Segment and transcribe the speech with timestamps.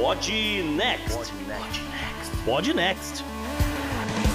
[0.00, 0.32] Pod
[0.76, 1.30] Next.
[2.46, 3.22] Pod Next.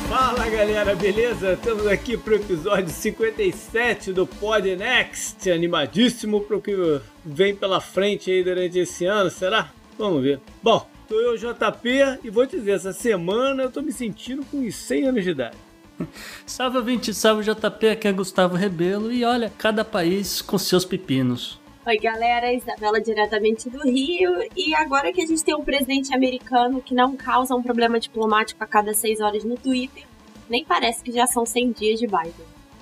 [0.08, 1.54] Fala galera, beleza?
[1.54, 7.82] Estamos aqui para o episódio 57 do Pod Next, animadíssimo para o que vem pela
[7.82, 9.72] frente aí durante esse ano, será?
[9.98, 10.40] Vamos ver.
[10.62, 14.76] Bom, sou eu, JP, e vou dizer, essa semana eu tô me sentindo com uns
[14.76, 15.58] 100 anos de idade.
[16.46, 21.60] Salve 20, salve JP, aqui é Gustavo Rebelo e olha, cada país com seus pepinos.
[21.88, 24.42] Oi, galera, Isabela diretamente do Rio.
[24.58, 28.64] E agora que a gente tem um presidente americano que não causa um problema diplomático
[28.64, 30.04] a cada seis horas no Twitter,
[30.50, 32.34] nem parece que já são 100 dias de Biden.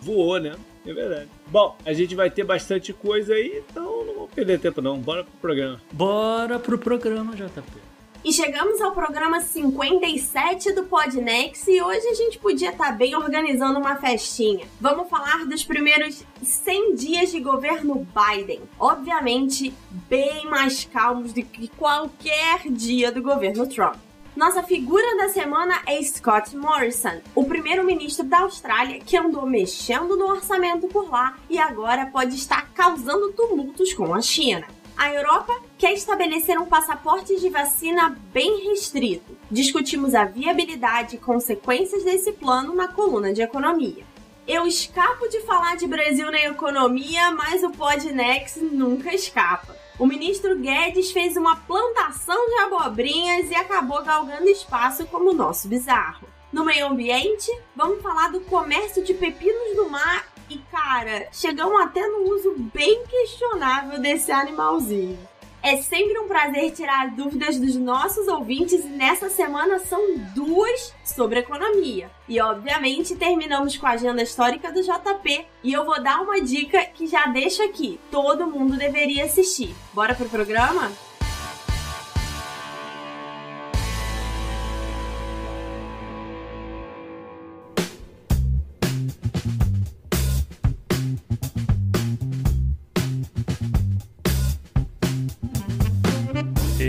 [0.02, 0.55] Voou, né?
[0.85, 1.27] É verdade.
[1.48, 4.98] Bom, a gente vai ter bastante coisa aí, então não vamos perder tempo não.
[4.98, 5.81] Bora pro programa.
[5.91, 7.83] Bora pro programa, JP.
[8.26, 13.13] E chegamos ao programa 57 do Podnext e hoje a gente podia estar tá bem
[13.18, 14.66] organizando uma festinha.
[14.80, 18.62] Vamos falar dos primeiros 100 dias de governo Biden.
[18.80, 19.73] Obviamente,
[20.09, 23.98] bem mais calmos do que qualquer dia do governo Trump.
[24.38, 30.27] Nossa figura da semana é Scott Morrison, o primeiro-ministro da Austrália que andou mexendo no
[30.27, 34.66] orçamento por lá e agora pode estar causando tumultos com a China.
[34.96, 39.35] A Europa quer estabelecer um passaporte de vacina bem restrito.
[39.50, 44.05] Discutimos a viabilidade e consequências desse plano na coluna de economia.
[44.48, 49.76] Eu escapo de falar de Brasil na economia, mas o Podnext nunca escapa.
[49.98, 56.28] O ministro Guedes fez uma plantação de abobrinhas e acabou galgando espaço como nosso bizarro.
[56.52, 62.05] No meio ambiente, vamos falar do comércio de pepinos do mar e, cara, chegamos até
[62.08, 65.18] no uso bem questionável desse animalzinho.
[65.66, 71.40] É sempre um prazer tirar dúvidas dos nossos ouvintes e nessa semana são duas sobre
[71.40, 72.12] economia.
[72.28, 76.84] E obviamente terminamos com a agenda histórica do JP e eu vou dar uma dica
[76.84, 77.97] que já deixo aqui.
[78.12, 79.74] Todo mundo deveria assistir.
[79.94, 80.91] Bora pro programa?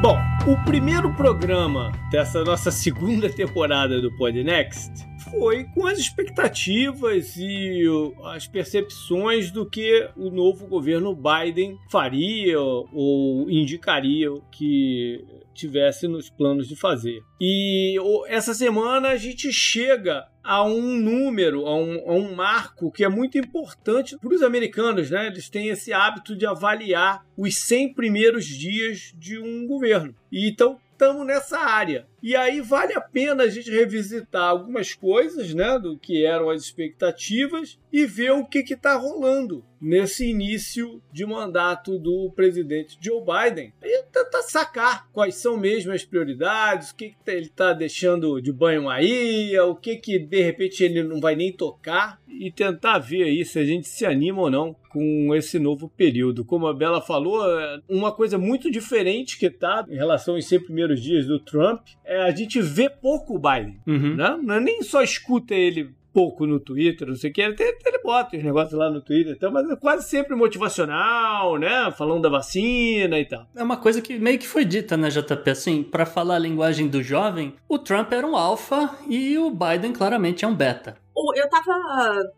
[0.00, 0.16] Bom,
[0.46, 5.04] o primeiro programa dessa nossa segunda temporada do Podnext
[5.38, 7.82] foi com as expectativas e
[8.24, 15.24] as percepções do que o novo governo Biden faria ou indicaria que
[15.54, 17.22] tivesse nos planos de fazer.
[17.40, 17.96] E
[18.26, 23.08] essa semana a gente chega a um número, a um, a um marco que é
[23.08, 25.26] muito importante para os americanos, né?
[25.28, 30.14] Eles têm esse hábito de avaliar os 100 primeiros dias de um governo.
[30.30, 32.06] E então estamos nessa área.
[32.24, 36.62] E aí vale a pena a gente revisitar algumas coisas, né, do que eram as
[36.62, 43.74] expectativas e ver o que está rolando nesse início de mandato do presidente Joe Biden.
[43.82, 48.50] E tentar sacar quais são mesmo as prioridades, o que, que ele está deixando de
[48.50, 53.24] banho aí, o que que de repente ele não vai nem tocar e tentar ver
[53.24, 56.44] aí se a gente se anima ou não com esse novo período.
[56.44, 60.60] Como a Bela falou, é uma coisa muito diferente que tá em relação aos 100
[60.60, 64.16] primeiros dias do Trump é a gente ver pouco o Biden, uhum.
[64.16, 64.38] né?
[64.42, 67.98] Não é nem só escuta ele pouco no Twitter, não sei o que, ele, ele
[67.98, 71.92] bota os negócios lá no Twitter, então, mas é quase sempre motivacional, né?
[71.98, 73.48] Falando da vacina e tal.
[73.54, 75.50] É uma coisa que meio que foi dita, né, JP?
[75.50, 79.92] Assim, para falar a linguagem do jovem, o Trump era um alfa e o Biden
[79.92, 81.02] claramente é um beta
[81.36, 81.72] eu tava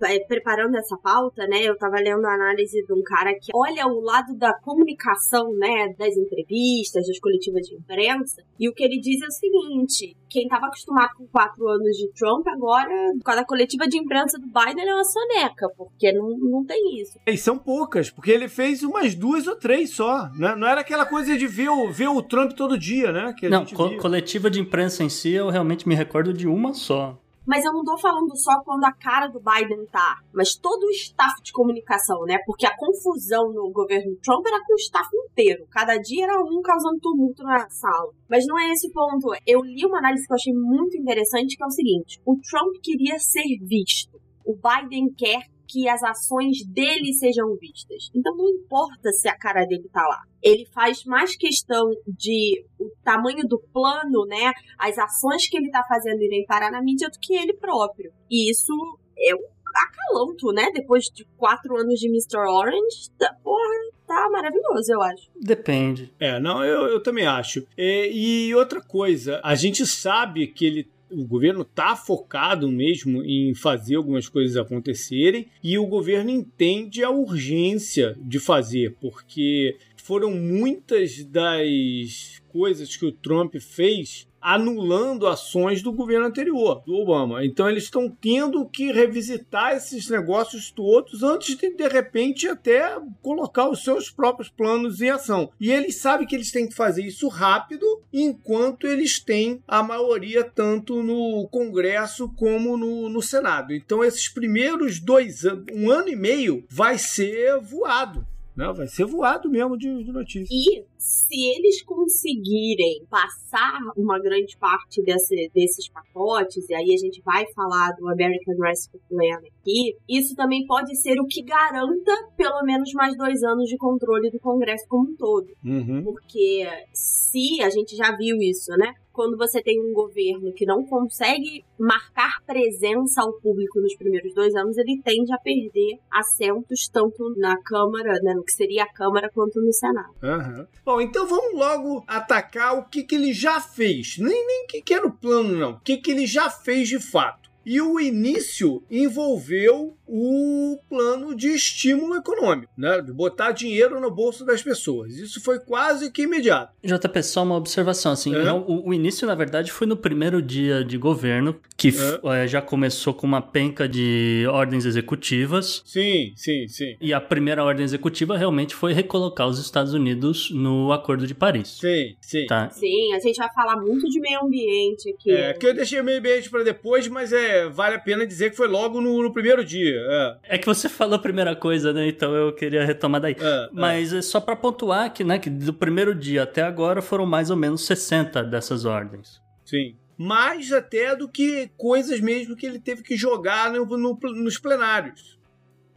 [0.05, 1.63] é, preparando essa pauta, né?
[1.63, 5.95] Eu tava lendo a análise de um cara que olha o lado da comunicação, né?
[5.99, 8.43] Das entrevistas, das coletivas de imprensa.
[8.59, 12.09] E o que ele diz é o seguinte: quem tava acostumado com quatro anos de
[12.13, 12.91] Trump, agora,
[13.25, 17.19] com a coletiva de imprensa do Biden é uma soneca, porque não, não tem isso.
[17.27, 20.55] E são poucas, porque ele fez umas duas ou três só, né?
[20.55, 23.35] Não era aquela coisa de ver o, ver o Trump todo dia, né?
[23.51, 27.19] não, co coletiva de imprensa em si, eu realmente me recordo de uma só.
[27.47, 30.91] Mas eu não tô falando só quando a cara do Biden tá, mas todo o
[30.91, 32.39] staff de comunicação, né?
[32.45, 35.65] Porque a confusão no governo Trump era com o staff inteiro.
[35.71, 38.13] Cada dia era um causando tumulto na sala.
[38.29, 39.29] Mas não é esse ponto.
[39.47, 42.75] Eu li uma análise que eu achei muito interessante, que é o seguinte: o Trump
[42.83, 44.21] queria ser visto.
[44.45, 48.11] O Biden quer que as ações dele sejam vistas.
[48.15, 50.23] Então não importa se a cara dele tá lá.
[50.43, 54.53] Ele faz mais questão de o tamanho do plano, né?
[54.79, 58.13] As ações que ele tá fazendo irem parar na mídia do que ele próprio.
[58.31, 58.73] E isso
[59.19, 60.71] é um acalanto, né?
[60.73, 62.49] Depois de quatro anos de Mr.
[62.49, 63.75] Orange, tá, porra,
[64.07, 65.31] tá maravilhoso, eu acho.
[65.41, 66.13] Depende.
[66.19, 67.67] É, não, eu, eu também acho.
[67.77, 73.55] É, e outra coisa, a gente sabe que ele o governo está focado mesmo em
[73.55, 81.25] fazer algumas coisas acontecerem e o governo entende a urgência de fazer, porque foram muitas
[81.25, 87.45] das coisas que o Trump fez anulando ações do governo anterior, do Obama.
[87.45, 93.69] Então eles estão tendo que revisitar esses negócios todos antes de, de repente, até colocar
[93.69, 95.51] os seus próprios planos em ação.
[95.61, 100.45] E eles sabem que eles têm que fazer isso rápido, enquanto eles têm a maioria
[100.45, 103.73] tanto no Congresso como no, no Senado.
[103.73, 108.27] Então esses primeiros dois anos, um ano e meio, vai ser voado.
[108.57, 110.49] Não, vai ser voado mesmo de, de notícias.
[110.51, 117.21] E se eles conseguirem passar uma grande parte desse, desses pacotes, e aí a gente
[117.23, 122.63] vai falar do American Rescue Plan aqui, isso também pode ser o que garanta pelo
[122.63, 125.49] menos mais dois anos de controle do Congresso como um todo.
[125.63, 126.03] Uhum.
[126.03, 128.95] Porque se a gente já viu isso, né?
[129.17, 134.55] Quando você tem um governo que não consegue marcar presença ao público nos primeiros dois
[134.55, 139.31] anos, ele tende a perder assentos tanto na Câmara, né, no que seria a Câmara,
[139.33, 140.13] quanto no Senado.
[140.23, 140.67] Uhum.
[140.85, 144.19] Bom, então vamos logo atacar o que, que ele já fez.
[144.19, 145.71] Nem, nem que, que era o plano, não.
[145.73, 147.51] O que, que ele já fez de fato.
[147.65, 153.01] E o início envolveu o plano de estímulo econômico, né?
[153.01, 155.15] De botar dinheiro no bolso das pessoas.
[155.17, 156.73] Isso foi quase que imediato.
[156.85, 158.45] JP, só uma observação, assim, É.
[158.45, 162.47] não, o, o início, na verdade, foi no primeiro dia de governo, que f- eh,
[162.47, 166.97] já começou com uma penca de ordens executivas, Sim, sim, sim.
[167.01, 171.79] e a primeira ordem executiva realmente foi recolocar os Estados Unidos no Acordo de Paris.
[171.81, 172.47] Sim, sim.
[172.47, 172.71] Tá?
[172.71, 175.31] Sim, a gente vai falar muito de meio ambiente aqui.
[175.33, 178.57] É, que eu deixei meio beijo para depois, mas é, vale a pena dizer que
[178.57, 179.96] foi logo no, no primeiro dia.
[179.99, 182.07] É, É que você falou a primeira coisa, né?
[182.09, 183.37] Então eu queria retomar daí.
[183.39, 187.27] é, Mas é só pra pontuar que, né, que do primeiro dia até agora foram
[187.27, 189.41] mais ou menos 60 dessas ordens.
[189.65, 189.97] é, sim.
[190.19, 195.39] Mais até do que coisas mesmo que ele teve que jogar no- no- nos plenários.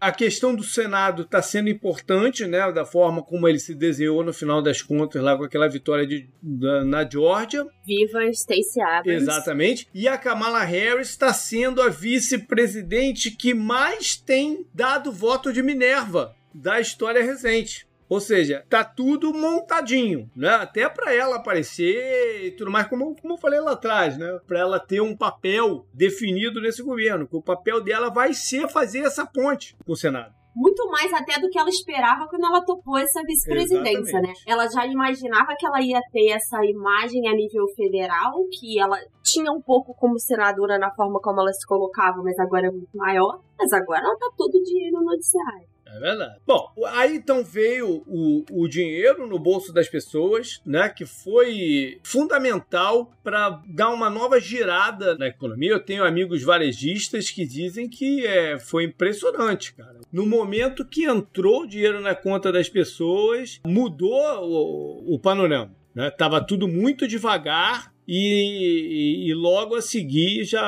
[0.02, 2.72] A questão do Senado está sendo importante, né?
[2.72, 6.30] Da forma como ele se desenhou no final das contas, lá com aquela vitória de,
[6.42, 7.66] da- na Geórgia.
[7.86, 9.22] Viva Stacey Abrams.
[9.24, 9.88] Exatamente.
[9.94, 16.34] E a Kamala Harris está sendo a vice-presidente que mais tem dado voto de Minerva
[16.54, 17.86] da história recente.
[18.10, 20.50] Ou seja, tá tudo montadinho, né?
[20.50, 24.40] Até para ela aparecer e tudo mais, como, como eu falei lá atrás, né?
[24.48, 29.02] Para ela ter um papel definido nesse governo, que o papel dela vai ser fazer
[29.02, 30.34] essa ponte com o Senado.
[30.56, 34.34] Muito mais até do que ela esperava quando ela topou essa vice-presidência, né?
[34.46, 39.52] Ela já imaginava que ela ia ter essa imagem a nível federal, que ela tinha
[39.52, 43.40] um pouco como senadora na forma como ela se colocava, mas agora é muito maior.
[43.58, 45.68] Mas agora ela tá todo dia no noticiário.
[45.96, 46.40] É verdade.
[46.46, 50.90] Bom, aí então veio o, o dinheiro no bolso das pessoas, né?
[50.90, 55.72] Que foi fundamental para dar uma nova girada na economia.
[55.72, 60.00] Eu tenho amigos varejistas que dizem que é, foi impressionante, cara.
[60.12, 65.76] No momento que entrou o dinheiro na conta das pessoas, mudou o, o panorama.
[65.94, 66.10] Né?
[66.12, 70.64] Tava tudo muito devagar e, e- e logo a seguir já,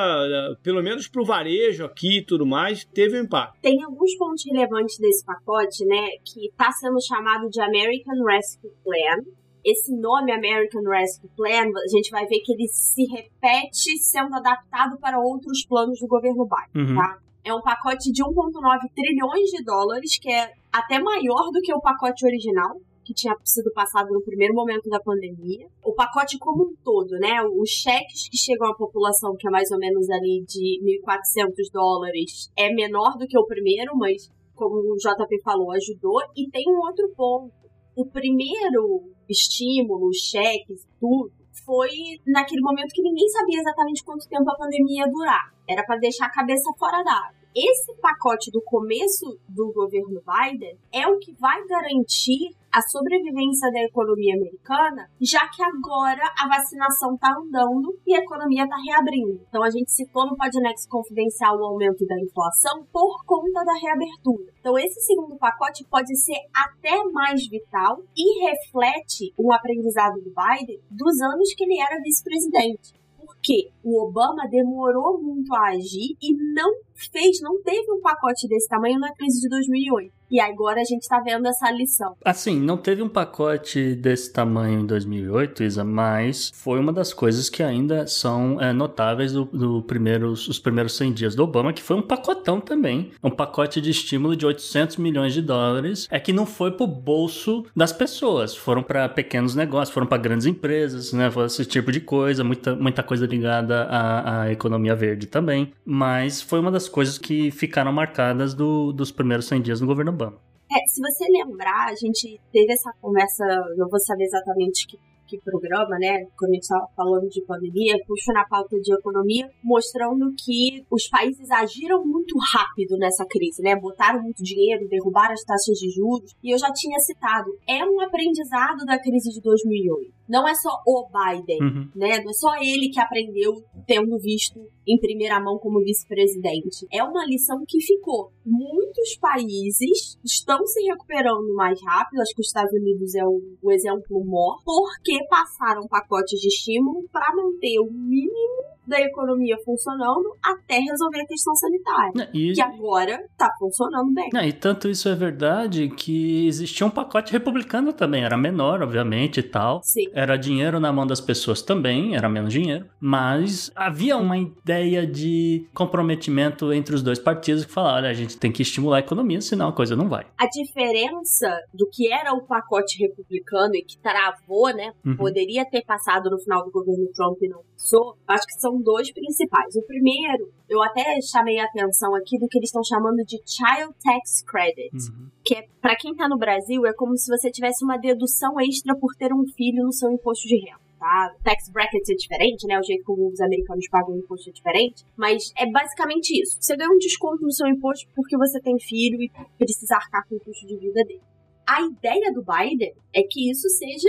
[0.62, 3.60] pelo menos para o varejo aqui e tudo mais, teve um impacto.
[3.60, 9.24] Tem alguns pontos relevantes desse pacote, né, que está sendo chamado de American Rescue Plan.
[9.64, 14.98] Esse nome American Rescue Plan, a gente vai ver que ele se repete sendo adaptado
[15.00, 16.94] para outros planos do governo Biden, Uhum.
[16.96, 17.18] tá?
[17.44, 21.80] É um pacote de 1,9 trilhões de dólares, que é até maior do que o
[21.80, 25.68] pacote original, que tinha sido passado no primeiro momento da pandemia.
[25.84, 27.42] O pacote como um todo, né?
[27.42, 32.50] Os cheques que chegam à população, que é mais ou menos ali de 1.400 dólares,
[32.56, 36.20] é menor do que o primeiro, mas como o JP falou, ajudou.
[36.36, 37.52] E tem um outro ponto.
[37.96, 41.32] O primeiro estímulo, os cheques, tudo,
[41.64, 41.90] foi
[42.26, 45.54] naquele momento que ninguém sabia exatamente quanto tempo a pandemia ia durar.
[45.68, 47.41] Era para deixar a cabeça fora d'água.
[47.54, 53.84] Esse pacote do começo do governo Biden é o que vai garantir a sobrevivência da
[53.84, 59.44] economia americana, já que agora a vacinação está andando e a economia está reabrindo.
[59.46, 64.50] Então a gente citou no Podnext Confidencial o aumento da inflação por conta da reabertura.
[64.58, 70.80] Então esse segundo pacote pode ser até mais vital e reflete um aprendizado do Biden
[70.90, 73.01] dos anos que ele era vice-presidente
[73.42, 78.68] porque o Obama demorou muito a agir e não fez, não teve um pacote desse
[78.68, 80.14] tamanho na crise de 2008.
[80.32, 82.16] E agora a gente tá vendo essa lição.
[82.24, 87.50] Assim, não teve um pacote desse tamanho em 2008, Isa, mas foi uma das coisas
[87.50, 91.82] que ainda são é, notáveis do, do primeiros, os primeiros 100 dias do Obama, que
[91.82, 93.10] foi um pacotão também.
[93.22, 96.08] Um pacote de estímulo de 800 milhões de dólares.
[96.10, 100.46] É que não foi pro bolso das pessoas, foram para pequenos negócios, foram para grandes
[100.46, 101.30] empresas, né?
[101.30, 105.74] Foi esse tipo de coisa, muita, muita coisa ligada à, à economia verde também.
[105.84, 110.21] Mas foi uma das coisas que ficaram marcadas do, dos primeiros 100 dias no governo
[110.21, 110.21] Obama.
[110.30, 113.44] É, se você lembrar, a gente teve essa conversa,
[113.76, 114.96] não vou saber exatamente que,
[115.28, 116.24] que programa, né?
[116.38, 121.08] Quando a gente estava falando de pandemia, puxo na pauta de economia, mostrando que os
[121.08, 123.76] países agiram muito rápido nessa crise, né?
[123.76, 126.32] Botaram muito dinheiro, derrubaram as taxas de juros.
[126.42, 130.80] E eu já tinha citado, é um aprendizado da crise de 2008 não é só
[130.86, 131.90] o Biden, uhum.
[131.94, 132.22] né?
[132.24, 134.58] Não é só ele que aprendeu tendo visto
[134.88, 136.86] em primeira mão como vice-presidente.
[136.90, 138.32] É uma lição que ficou.
[138.44, 143.70] Muitos países estão se recuperando mais rápido, acho que os Estados Unidos é o, o
[143.70, 150.78] exemplo maior, porque passaram pacotes de estímulo para manter o mínimo da economia funcionando até
[150.78, 152.30] resolver a questão sanitária.
[152.32, 152.52] E...
[152.52, 154.30] Que agora tá funcionando bem.
[154.48, 159.42] e tanto isso é verdade que existia um pacote republicano também, era menor, obviamente, e
[159.42, 159.80] tal.
[159.82, 160.06] Sim.
[160.12, 165.66] Era dinheiro na mão das pessoas também, era menos dinheiro, mas havia uma ideia de
[165.74, 169.40] comprometimento entre os dois partidos que falaram, olha, a gente tem que estimular a economia,
[169.40, 170.26] senão a coisa não vai.
[170.38, 175.16] A diferença do que era o pacote republicano e que travou, né, uhum.
[175.16, 178.80] poderia ter passado no final do governo Trump e não passou, acho que são são
[178.80, 179.76] dois principais.
[179.76, 183.94] O primeiro, eu até chamei a atenção aqui do que eles estão chamando de Child
[184.02, 185.28] Tax Credit, uhum.
[185.44, 188.96] que é para quem tá no Brasil é como se você tivesse uma dedução extra
[188.96, 190.80] por ter um filho no seu imposto de renda.
[190.98, 191.34] Tá?
[191.42, 192.78] Tax bracket é diferente, né?
[192.78, 195.04] O jeito como os americanos pagam o imposto é diferente.
[195.16, 196.58] Mas é basicamente isso.
[196.60, 200.36] Você ganha um desconto no seu imposto porque você tem filho e precisa arcar com
[200.36, 201.20] o custo de vida dele.
[201.66, 204.08] A ideia do Biden é que isso seja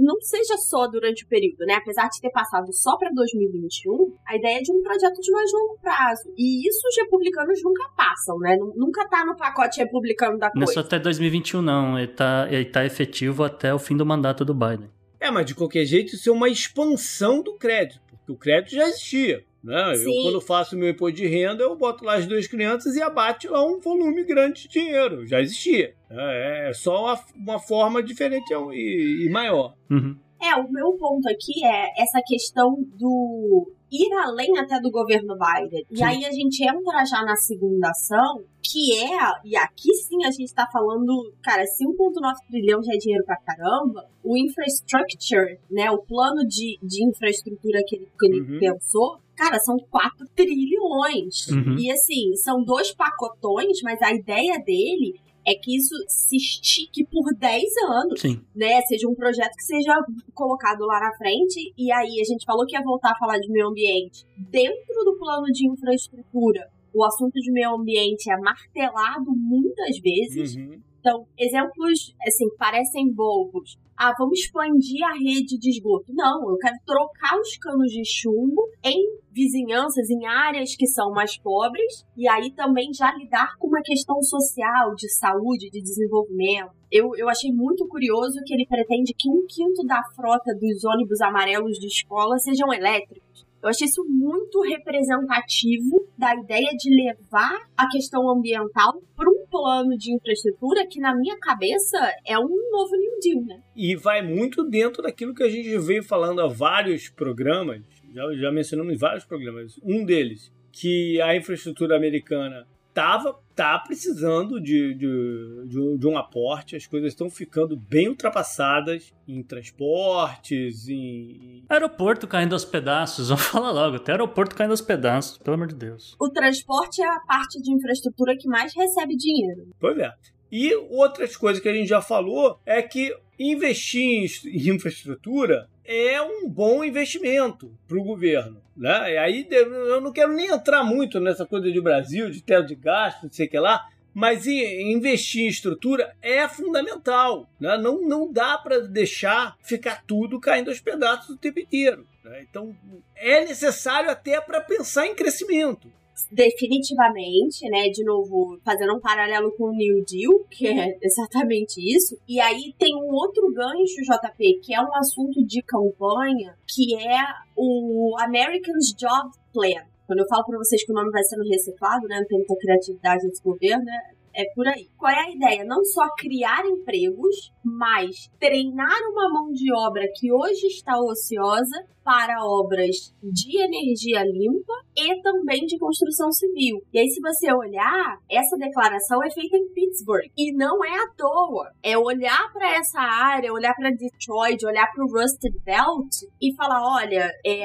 [0.00, 1.74] não seja só durante o período, né?
[1.74, 5.52] Apesar de ter passado só para 2021, a ideia é de um projeto de mais
[5.52, 6.32] longo prazo.
[6.36, 8.56] E isso os republicanos nunca passam, né?
[8.74, 10.64] Nunca tá no pacote republicano da coisa.
[10.64, 11.98] Não é só até 2021, não.
[11.98, 14.90] Ele tá, ele tá efetivo até o fim do mandato do Biden.
[15.20, 18.88] É, mas de qualquer jeito isso é uma expansão do crédito, porque o crédito já
[18.88, 19.44] existia.
[19.62, 19.94] Né?
[19.96, 23.46] Eu, quando faço meu imposto de renda, eu boto lá as duas crianças e abate
[23.46, 25.26] lá um volume grande de dinheiro.
[25.26, 25.94] Já existia.
[26.10, 29.74] É, é só uma, uma forma diferente e, e maior.
[29.90, 30.16] Uhum.
[30.42, 35.84] É, o meu ponto aqui é essa questão do ir além até do governo Biden.
[35.88, 35.96] Sim.
[35.96, 40.30] E aí a gente entra já na segunda ação, que é, e aqui sim a
[40.30, 45.98] gente tá falando, cara, 5,9 trilhão já é dinheiro pra caramba, o infrastructure, né, o
[45.98, 48.58] plano de, de infraestrutura que ele, que ele uhum.
[48.60, 51.48] pensou, cara, são 4 trilhões.
[51.48, 51.78] Uhum.
[51.78, 57.34] E assim, são dois pacotões, mas a ideia dele é que isso se estique por
[57.34, 58.42] 10 anos, Sim.
[58.54, 58.82] né?
[58.82, 59.96] Seja um projeto que seja
[60.34, 61.72] colocado lá na frente.
[61.78, 64.26] E aí a gente falou que ia voltar a falar de meio ambiente.
[64.36, 70.54] Dentro do plano de infraestrutura, o assunto de meio ambiente é martelado muitas vezes.
[70.56, 70.82] Uhum.
[71.00, 73.78] Então, exemplos, assim, parecem bobos.
[74.02, 76.10] Ah, vamos expandir a rede de esgoto.
[76.14, 78.96] Não, eu quero trocar os canos de chumbo em
[79.30, 84.22] vizinhanças, em áreas que são mais pobres, e aí também já lidar com uma questão
[84.22, 86.72] social, de saúde, de desenvolvimento.
[86.90, 91.20] Eu, eu achei muito curioso que ele pretende que um quinto da frota dos ônibus
[91.20, 93.44] amarelos de escola sejam elétricos.
[93.62, 99.96] Eu achei isso muito representativo da ideia de levar a questão ambiental para um plano
[99.98, 103.62] de infraestrutura que, na minha cabeça, é um novo New Deal, né?
[103.76, 107.82] E vai muito dentro daquilo que a gente veio falando há vários programas,
[108.14, 109.78] já, já mencionamos vários programas.
[109.84, 116.76] Um deles, que a infraestrutura americana tava, tá precisando de, de, de, de um aporte,
[116.76, 121.62] as coisas estão ficando bem ultrapassadas em transportes, em.
[121.68, 125.74] Aeroporto caindo aos pedaços, vamos falar logo, até aeroporto caindo aos pedaços, pelo amor de
[125.74, 126.16] Deus.
[126.18, 129.68] O transporte é a parte de infraestrutura que mais recebe dinheiro.
[129.78, 130.10] Pois é.
[130.50, 136.46] E outras coisas que a gente já falou é que investir em infraestrutura é um
[136.46, 138.62] bom investimento para o governo.
[138.76, 139.14] Né?
[139.14, 142.74] E aí eu não quero nem entrar muito nessa coisa de Brasil, de teto de
[142.74, 147.48] gasto, não sei o que lá, mas investir em estrutura é fundamental.
[147.58, 147.78] Né?
[147.78, 152.06] Não, não dá para deixar ficar tudo caindo aos pedaços o tempo inteiro.
[152.22, 152.44] Né?
[152.48, 152.76] Então
[153.16, 155.90] é necessário até para pensar em crescimento
[156.30, 162.16] definitivamente, né, de novo, fazendo um paralelo com o New Deal, que é exatamente isso.
[162.28, 167.20] E aí tem um outro gancho, JP, que é um assunto de campanha, que é
[167.56, 169.84] o Americans Job Plan.
[170.06, 172.56] Quando eu falo para vocês que o nome vai sendo reciclado, né, não tem muita
[172.56, 174.88] criatividade nesse governo, é, é por aí.
[174.98, 175.64] Qual é a ideia?
[175.64, 182.44] Não só criar empregos, mas treinar uma mão de obra que hoje está ociosa para
[182.44, 186.82] obras de energia limpa e também de construção civil.
[186.92, 191.08] E aí, se você olhar, essa declaração é feita em Pittsburgh e não é à
[191.16, 191.70] toa.
[191.82, 196.82] É olhar para essa área, olhar para Detroit, olhar para o Rusted Belt e falar:
[196.82, 197.60] olha, é.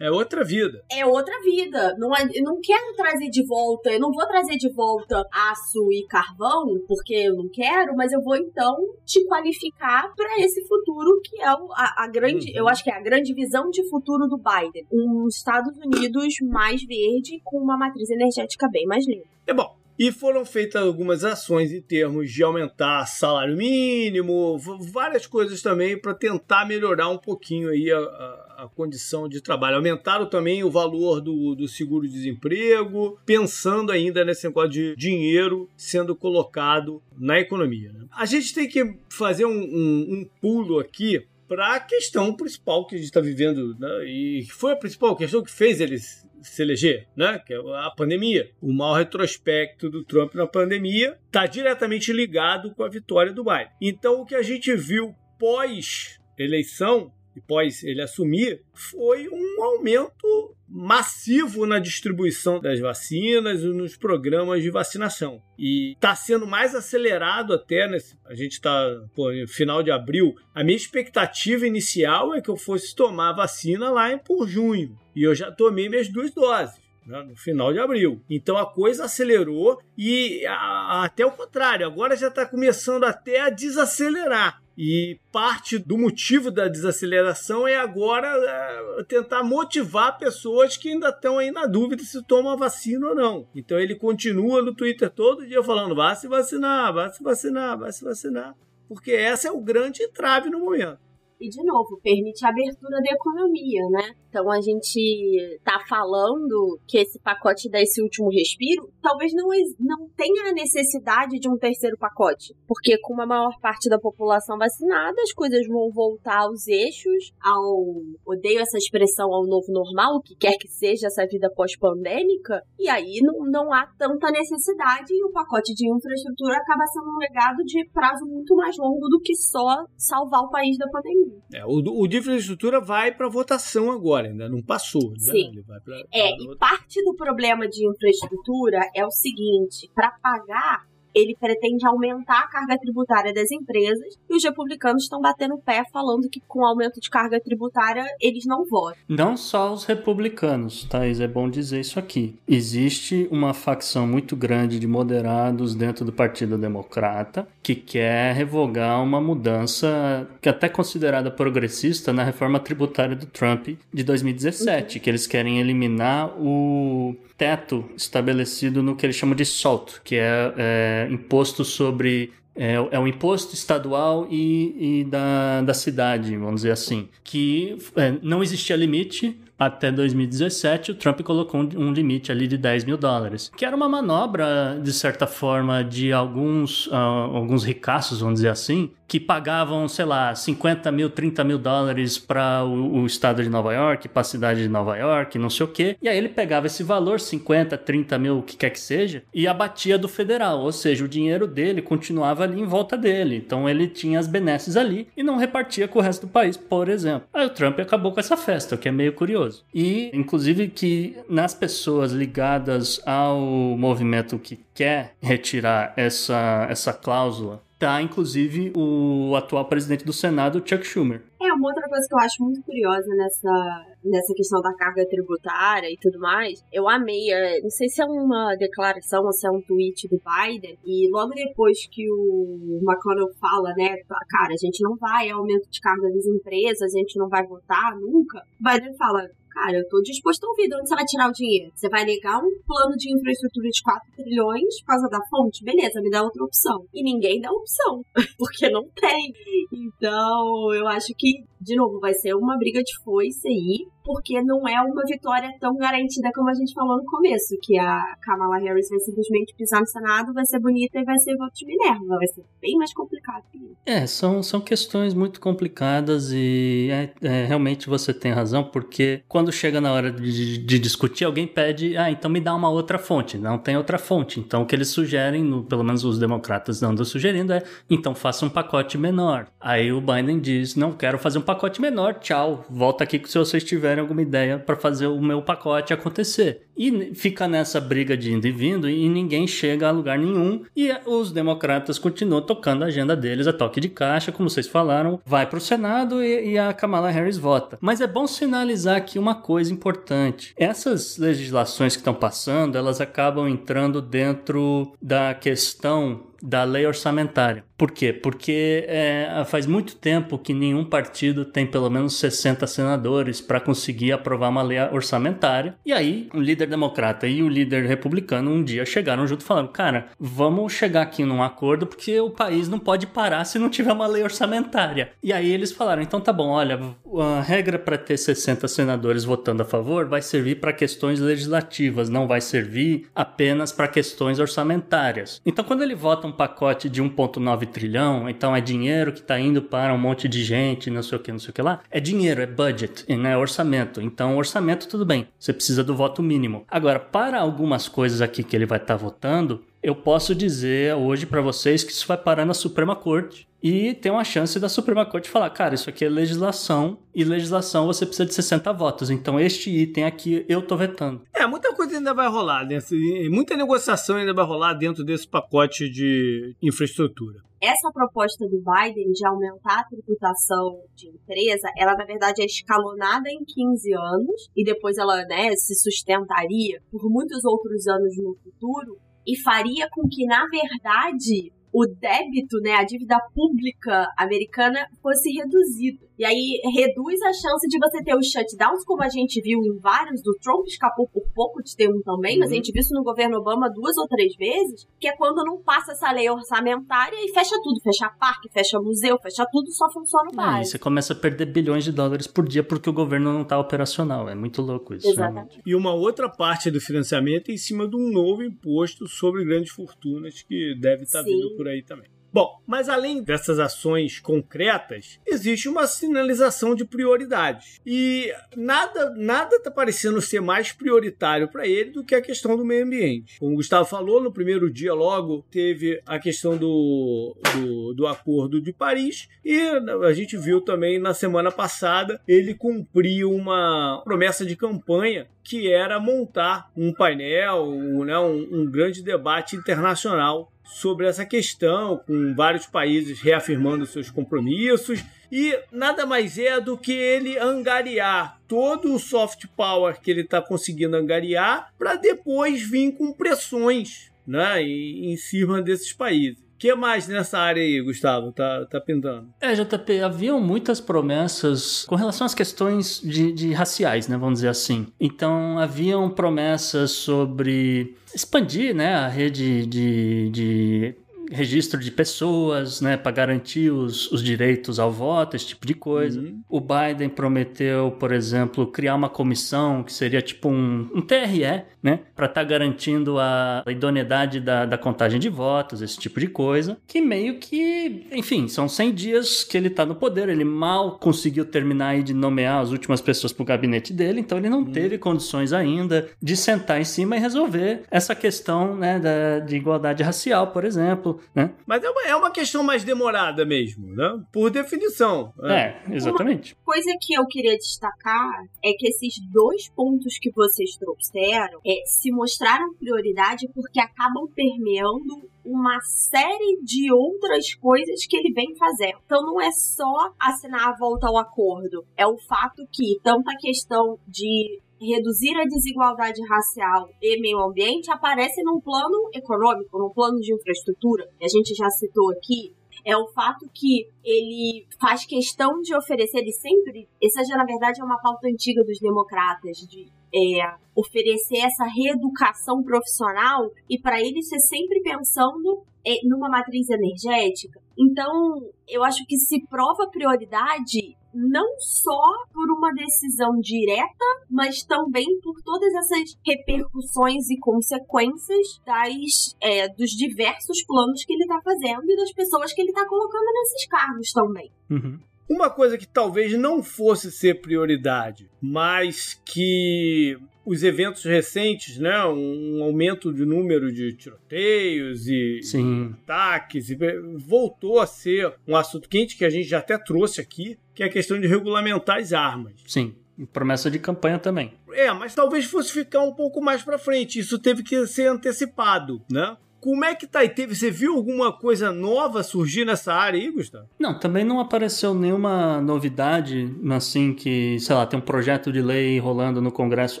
[0.00, 0.82] É outra vida.
[0.90, 1.96] É outra vida.
[1.98, 5.90] Não, é, eu não quero trazer de volta, eu não vou trazer de volta aço
[5.92, 11.20] e carvão, porque eu não quero, mas eu vou então te qualificar para esse futuro
[11.22, 12.58] que é a, a grande, uhum.
[12.58, 14.86] eu acho que é a grande visão de futuro do Biden.
[14.92, 19.28] Um Estados Unidos mais verde com uma matriz energética bem mais limpa.
[19.46, 19.78] É bom.
[19.98, 24.56] E foram feitas algumas ações em termos de aumentar salário mínimo,
[24.92, 29.74] várias coisas também para tentar melhorar um pouquinho aí a, a, a, condição de trabalho.
[29.74, 37.02] Aumentaram também o valor do, do seguro-desemprego, pensando ainda nesse negócio de dinheiro sendo colocado
[37.18, 37.92] na economia.
[37.92, 38.04] Né?
[38.12, 42.94] A gente tem que fazer um, um, um pulo aqui para a questão principal que
[42.94, 44.04] a gente está vivendo, né?
[44.04, 47.38] e foi a principal questão que fez eles se eleger, né?
[47.44, 48.50] que é a pandemia.
[48.60, 53.70] O mau retrospecto do Trump na pandemia está diretamente ligado com a vitória do Biden.
[53.80, 61.66] Então, o que a gente viu pós-eleição e pós ele assumir foi um aumento massivo
[61.66, 65.42] na distribuição das vacinas e nos programas de vacinação.
[65.58, 70.34] E está sendo mais acelerado até, nesse, a gente está no final de abril.
[70.54, 74.96] A minha expectativa inicial é que eu fosse tomar a vacina lá em, por junho.
[75.16, 78.22] E eu já tomei minhas duas doses né, no final de abril.
[78.28, 83.50] Então a coisa acelerou e a, até o contrário, agora já está começando até a
[83.50, 84.62] desacelerar.
[84.80, 91.38] E parte do motivo da desaceleração é agora é, tentar motivar pessoas que ainda estão
[91.38, 93.48] aí na dúvida se tomam a vacina ou não.
[93.56, 97.90] Então ele continua no Twitter todo dia falando: vá se vacinar, vá se vacinar, vá
[97.90, 98.54] se vacinar.
[98.88, 101.07] Porque essa é o grande entrave no momento.
[101.40, 104.14] E, de novo, permite a abertura da economia, né?
[104.28, 109.48] Então a gente tá falando que esse pacote dá esse último respiro, talvez não,
[109.80, 112.54] não tenha a necessidade de um terceiro pacote.
[112.66, 117.78] Porque com uma maior parte da população vacinada, as coisas vão voltar aos eixos, ao.
[118.26, 122.88] Odeio essa expressão ao novo normal, o que quer que seja essa vida pós-pandêmica, e
[122.88, 127.64] aí não, não há tanta necessidade e o pacote de infraestrutura acaba sendo um legado
[127.64, 131.27] de prazo muito mais longo do que só salvar o país da pandemia.
[131.52, 135.10] É, o, o de infraestrutura vai para votação agora, ainda não passou.
[135.10, 135.18] Né?
[135.18, 135.62] Sim.
[135.66, 140.86] Pra, pra é, e parte do problema de infraestrutura é o seguinte: para pagar
[141.18, 145.82] ele pretende aumentar a carga tributária das empresas e os republicanos estão batendo o pé
[145.92, 148.98] falando que com o aumento de carga tributária eles não votam.
[149.08, 152.36] Não só os republicanos, Thais, é bom dizer isso aqui.
[152.46, 159.20] Existe uma facção muito grande de moderados dentro do Partido Democrata que quer revogar uma
[159.20, 165.02] mudança que é até considerada progressista na reforma tributária do Trump de 2017, uhum.
[165.02, 170.52] que eles querem eliminar o teto estabelecido no que eles chamam de SALT, que é,
[170.56, 176.72] é imposto sobre é, é um imposto estadual e, e da, da cidade, vamos dizer
[176.72, 182.56] assim, que é, não existia limite até 2017, o Trump colocou um, limite ali de
[182.56, 188.20] 10 mil dólares, que era uma manobra, de certa forma, de alguns, uh, alguns ricaços,
[188.20, 193.06] vamos dizer assim, que pagavam, sei lá, 50 mil, 30 mil dólares para o, o,
[193.06, 195.96] estado de Nova York, para a cidade de Nova York, não sei o quê.
[196.02, 199.48] E aí ele pegava esse valor, 50, 30 mil, o que quer que seja, e
[199.48, 200.60] abatia do federal.
[200.60, 203.36] Ou seja, o dinheiro dele continuava ali em volta dele.
[203.36, 206.90] Então ele tinha as benesses ali e não repartia com o resto do país, por
[206.90, 207.26] exemplo.
[207.32, 209.64] Aí o Trump acabou com essa festa, o que é meio curioso.
[209.74, 218.02] E, inclusive, que nas pessoas ligadas ao movimento que quer retirar essa, essa cláusula tá
[218.02, 221.22] inclusive o atual presidente do Senado, Chuck Schumer.
[221.40, 225.86] É, uma outra coisa que eu acho muito curiosa nessa, nessa questão da carga tributária
[225.88, 229.50] e tudo mais, eu amei, é, não sei se é uma declaração ou se é
[229.50, 233.96] um tweet do Biden, e logo depois que o McConnell fala, né,
[234.28, 237.94] cara, a gente não vai aumento de carga das empresas, a gente não vai votar
[238.00, 240.68] nunca, Biden fala, cara, eu tô disposto a ouvir.
[240.68, 241.72] De onde você vai tirar o dinheiro?
[241.74, 245.64] Você vai negar um plano de infraestrutura de 4 trilhões por causa da fonte?
[245.64, 246.84] Beleza, me dá outra opção.
[246.94, 248.02] E ninguém dá opção,
[248.38, 249.32] porque não tem.
[249.72, 254.66] Então, eu acho que, de novo, vai ser uma briga de foice aí porque não
[254.66, 258.88] é uma vitória tão garantida como a gente falou no começo, que a Kamala Harris
[258.88, 262.16] vai simplesmente pisar no Senado, vai ser bonita e vai ser voto de Minerva.
[262.16, 263.44] Vai ser bem mais complicado.
[263.84, 269.52] É, são, são questões muito complicadas e é, é, realmente você tem razão, porque quando
[269.52, 273.36] chega na hora de, de, discutir, alguém pede, ah, então me dá uma outra fonte.
[273.36, 274.40] Não tem outra fonte.
[274.40, 278.46] Então o que eles sugerem, no, pelo menos os democratas andam sugerindo, é então faça
[278.46, 279.48] um pacote menor.
[279.60, 283.64] Aí o Biden diz, não quero fazer um pacote menor, tchau, volta aqui se vocês
[283.64, 286.66] tiverem alguma ideia para fazer o meu pacote acontecer.
[286.76, 290.62] E fica nessa briga de indo e vindo e ninguém chega a lugar nenhum.
[290.76, 295.22] E os democratas continuam tocando a agenda deles a toque de caixa, como vocês falaram,
[295.24, 297.78] vai para o Senado e, e a Kamala Harris vota.
[297.80, 303.48] Mas é bom sinalizar aqui uma coisa importante: essas legislações que estão passando, elas acabam
[303.48, 307.64] entrando dentro da questão da lei orçamentária.
[307.76, 308.12] Por quê?
[308.12, 314.12] Porque é, faz muito tempo que nenhum partido tem pelo menos 60 senadores para conseguir
[314.12, 315.76] aprovar uma lei orçamentária.
[315.86, 320.08] E aí, o líder democrata e o líder republicano um dia chegaram junto falando: cara,
[320.18, 324.06] vamos chegar aqui num acordo porque o país não pode parar se não tiver uma
[324.06, 325.12] lei orçamentária.
[325.22, 326.80] E aí eles falaram: então tá bom, olha,
[327.20, 332.26] a regra para ter 60 senadores votando a favor vai servir para questões legislativas, não
[332.26, 335.40] vai servir apenas para questões orçamentárias.
[335.46, 339.62] Então, quando ele vota um pacote de 1,9 trilhão, então é dinheiro que está indo
[339.62, 341.80] para um monte de gente, não sei o que, não sei o que lá.
[341.90, 344.00] É dinheiro, é budget, não é orçamento.
[344.00, 346.64] Então, orçamento, tudo bem, você precisa do voto mínimo.
[346.70, 351.24] Agora, para algumas coisas aqui que ele vai estar tá votando, eu posso dizer hoje
[351.24, 355.04] para vocês que isso vai parar na Suprema Corte e tem uma chance da Suprema
[355.04, 359.10] Corte falar, cara, isso aqui é legislação e legislação você precisa de 60 votos.
[359.10, 361.22] Então este item aqui eu tô vetando.
[361.34, 362.96] É, muita coisa ainda vai rolar, dentro,
[363.30, 367.40] muita negociação ainda vai rolar dentro desse pacote de infraestrutura.
[367.60, 373.28] Essa proposta do Biden de aumentar a tributação de empresa, ela na verdade é escalonada
[373.28, 378.96] em 15 anos e depois ela né, se sustentaria por muitos outros anos no futuro
[379.26, 386.07] e faria com que, na verdade, o débito, né, a dívida pública americana fosse reduzida.
[386.18, 389.78] E aí reduz a chance de você ter os shutdowns, como a gente viu em
[389.78, 390.20] vários.
[390.22, 392.40] Do Trump escapou por pouco de ter um também, uhum.
[392.40, 392.56] mas a uhum.
[392.56, 395.92] gente viu isso no governo Obama duas ou três vezes, que é quando não passa
[395.92, 397.80] essa lei orçamentária e fecha tudo.
[397.82, 400.60] Fecha parque, fecha museu, fecha tudo, só funciona o básico.
[400.60, 403.58] Ah, você começa a perder bilhões de dólares por dia porque o governo não está
[403.58, 404.28] operacional.
[404.28, 405.08] É muito louco isso.
[405.08, 405.34] Exatamente.
[405.34, 405.62] Realmente.
[405.64, 409.70] E uma outra parte do financiamento é em cima de um novo imposto sobre grandes
[409.70, 412.17] fortunas que deve estar tá vindo por aí também.
[412.32, 417.80] Bom, mas além dessas ações concretas, existe uma sinalização de prioridades.
[417.86, 422.64] E nada nada está parecendo ser mais prioritário para ele do que a questão do
[422.64, 423.38] meio ambiente.
[423.38, 428.60] Como o Gustavo falou, no primeiro dia logo teve a questão do, do, do Acordo
[428.60, 429.58] de Paris e
[430.04, 435.98] a gente viu também na semana passada ele cumpriu uma promessa de campanha que era
[435.98, 442.66] montar um painel, um, né, um, um grande debate internacional sobre essa questão, com vários
[442.66, 445.02] países reafirmando seus compromissos.
[445.30, 450.40] E nada mais é do que ele angariar todo o soft power que ele está
[450.40, 457.38] conseguindo angariar para depois vir com pressões né, em cima desses países que mais nessa
[457.38, 459.28] área aí, Gustavo, tá, tá pintando?
[459.40, 464.48] É, JP, haviam muitas promessas com relação às questões de, de raciais, né, vamos dizer
[464.48, 464.86] assim.
[465.00, 470.94] Então, haviam promessas sobre expandir, né, a rede de, de
[471.30, 476.20] registro de pessoas, né, para garantir os, os direitos ao voto, esse tipo de coisa.
[476.20, 476.42] Uhum.
[476.48, 482.00] O Biden prometeu, por exemplo, criar uma comissão que seria tipo um, um TRE, né,
[482.14, 486.26] para estar tá garantindo a, a idoneidade da, da, contagem de votos, esse tipo de
[486.26, 490.98] coisa, que meio que, enfim, são 100 dias que ele está no poder, ele mal
[490.98, 494.60] conseguiu terminar aí de nomear as últimas pessoas para o gabinete dele, então ele não
[494.60, 494.72] uhum.
[494.72, 500.02] teve condições ainda de sentar em cima e resolver essa questão, né, da, de igualdade
[500.02, 501.54] racial, por exemplo, né?
[501.66, 504.22] Mas é uma, é uma questão mais demorada mesmo, né?
[504.32, 505.32] Por definição.
[505.42, 505.52] É,
[505.90, 506.54] é exatamente.
[506.54, 511.82] Uma coisa que eu queria destacar é que esses dois pontos que vocês trouxeram é,
[511.86, 518.98] se mostraram prioridade porque acabam permeando uma série de outras coisas que ele vem fazendo.
[519.04, 523.36] Então não é só assinar a volta ao acordo, é o fato que tanto a
[523.36, 530.18] questão de reduzir a desigualdade racial e meio ambiente aparece num plano econômico, num plano
[530.20, 535.60] de infraestrutura, que a gente já citou aqui, é o fato que ele faz questão
[535.60, 536.88] de oferecer, ele sempre.
[537.02, 542.62] Essa já, na verdade, é uma pauta antiga dos democratas, de é, oferecer essa reeducação
[542.62, 547.60] profissional e para ele ser sempre pensando é, numa matriz energética.
[547.78, 555.06] Então, eu acho que se prova prioridade não só por uma decisão direta, mas também
[555.22, 561.90] por todas essas repercussões e consequências das, é, dos diversos planos que ele está fazendo
[561.90, 564.52] e das pessoas que ele está colocando nesses cargos também.
[564.70, 564.98] Uhum.
[565.28, 570.18] Uma coisa que talvez não fosse ser prioridade, mas que
[570.48, 575.94] os eventos recentes, né, um aumento de número de tiroteios e Sim.
[576.02, 576.78] ataques, e
[577.16, 580.86] voltou a ser um assunto quente que a gente já até trouxe aqui, que é
[580.86, 582.54] a questão de regulamentar as armas.
[582.66, 582.94] Sim.
[583.32, 584.54] Promessa de campanha também.
[584.72, 587.18] É, mas talvez fosse ficar um pouco mais para frente.
[587.18, 589.36] Isso teve que ser antecipado, né?
[589.60, 590.28] Como é que tá aí?
[590.28, 593.66] Teve, você viu alguma coisa nova surgir nessa área aí, Gustavo?
[593.78, 598.98] Não, também não apareceu nenhuma novidade, assim, que, sei lá, tem um projeto de lei
[598.98, 600.00] rolando no Congresso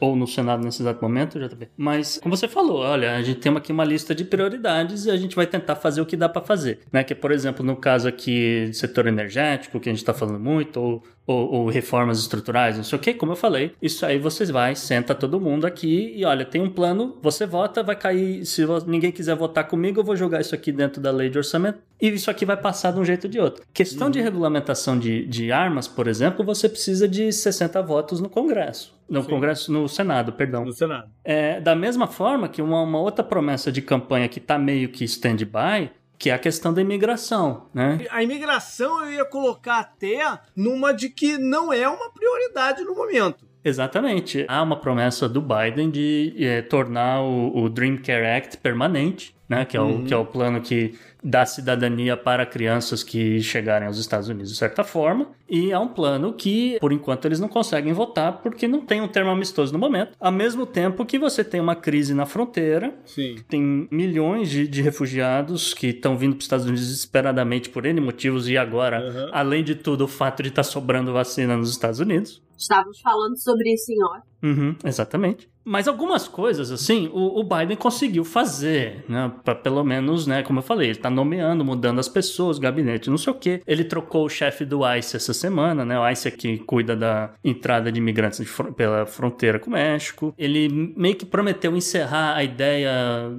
[0.00, 1.68] ou no Senado nesse exato momento, JB.
[1.76, 5.16] Mas, como você falou, olha, a gente tem aqui uma lista de prioridades e a
[5.16, 7.04] gente vai tentar fazer o que dá para fazer, né?
[7.04, 11.02] Que, por exemplo, no caso aqui, setor energético, que a gente tá falando muito, ou
[11.26, 14.74] ou, ou, reformas estruturais, não sei o que, como eu falei, isso aí você vai,
[14.74, 19.10] senta todo mundo aqui e olha, tem um plano, você vota, vai cair, se ninguém
[19.10, 22.30] quiser votar comigo, eu vou jogar isso aqui dentro da lei de orçamento e isso
[22.30, 23.64] aqui vai passar de um jeito ou de outro.
[23.72, 24.10] Questão uhum.
[24.10, 28.94] de regulamentação de, de armas, por exemplo, você precisa de 60 votos no Congresso.
[29.08, 29.28] No Sim.
[29.28, 30.64] Congresso, no Senado, perdão.
[30.64, 31.08] No Senado.
[31.22, 35.04] É, da mesma forma que uma, uma outra promessa de campanha que está meio que
[35.04, 35.90] stand-by
[36.24, 38.06] que é a questão da imigração, né?
[38.08, 40.22] A imigração eu ia colocar até
[40.56, 43.44] numa de que não é uma prioridade no momento.
[43.62, 44.46] Exatamente.
[44.48, 49.66] Há uma promessa do Biden de é, tornar o, o Dream Care Act permanente, né?
[49.66, 50.04] Que é, o, uhum.
[50.06, 54.58] que é o plano que dá cidadania para crianças que chegarem aos Estados Unidos de
[54.58, 55.28] certa forma.
[55.48, 59.08] E é um plano que, por enquanto, eles não conseguem votar porque não tem um
[59.08, 60.12] termo amistoso no momento.
[60.20, 63.36] Ao mesmo tempo que você tem uma crise na fronteira, Sim.
[63.48, 68.00] tem milhões de, de refugiados que estão vindo para os Estados Unidos desesperadamente por N
[68.00, 69.30] motivos, e agora, uhum.
[69.32, 72.42] além de tudo, o fato de estar tá sobrando vacina nos Estados Unidos.
[72.56, 74.48] Estávamos falando sobre isso em.
[74.48, 75.48] Uhum, exatamente.
[75.64, 79.32] Mas algumas coisas, assim, o, o Biden conseguiu fazer, né?
[79.42, 80.42] Pra, pelo menos, né?
[80.42, 83.60] Como eu falei, ele tá nomeando, mudando as pessoas, gabinete, não sei o quê.
[83.66, 85.98] Ele trocou o chefe do ICE essa semana, né?
[85.98, 89.72] O ICE é que cuida da entrada de imigrantes de fr pela fronteira com o
[89.72, 90.34] México.
[90.36, 92.92] Ele meio que prometeu encerrar a ideia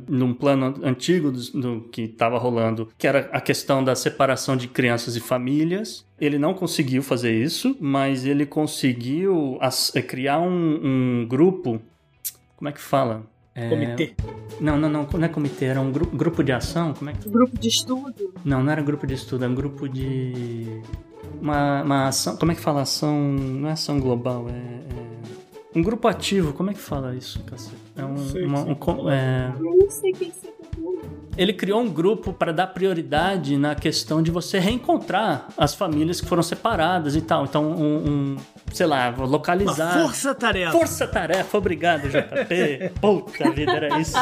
[0.07, 4.67] num plano antigo do, do que estava rolando, que era a questão da separação de
[4.67, 6.05] crianças e famílias.
[6.19, 9.59] Ele não conseguiu fazer isso, mas ele conseguiu
[10.07, 11.81] criar um, um, grupo.
[12.65, 13.21] Como é que fala?
[13.53, 13.69] É...
[13.69, 14.15] Comitê.
[14.59, 16.95] Não, não, não, não é comitê, era um grupo, grupo de ação.
[16.95, 17.29] Como é que...
[17.29, 18.33] Grupo de estudo?
[18.43, 20.81] Não, não era grupo de estudo, era um grupo de.
[21.39, 22.35] Uma, uma ação.
[22.37, 23.21] Como é que fala ação?
[23.21, 24.53] Não é ação global, é.
[24.53, 25.77] é...
[25.77, 27.75] Um grupo ativo, como é que fala isso, cacete?
[27.95, 28.17] É um.
[28.17, 29.53] Sei, uma, um, é...
[29.59, 30.55] Eu não sei o que você
[31.37, 36.27] ele criou um grupo para dar prioridade na questão de você reencontrar as famílias que
[36.27, 37.43] foram separadas e tal.
[37.43, 38.37] Então, um, um
[38.75, 39.97] sei lá, vou localizar.
[39.97, 40.71] Uma força-tarefa.
[40.71, 42.91] Força-tarefa, obrigado, JP.
[42.99, 44.17] Puta vida, era isso.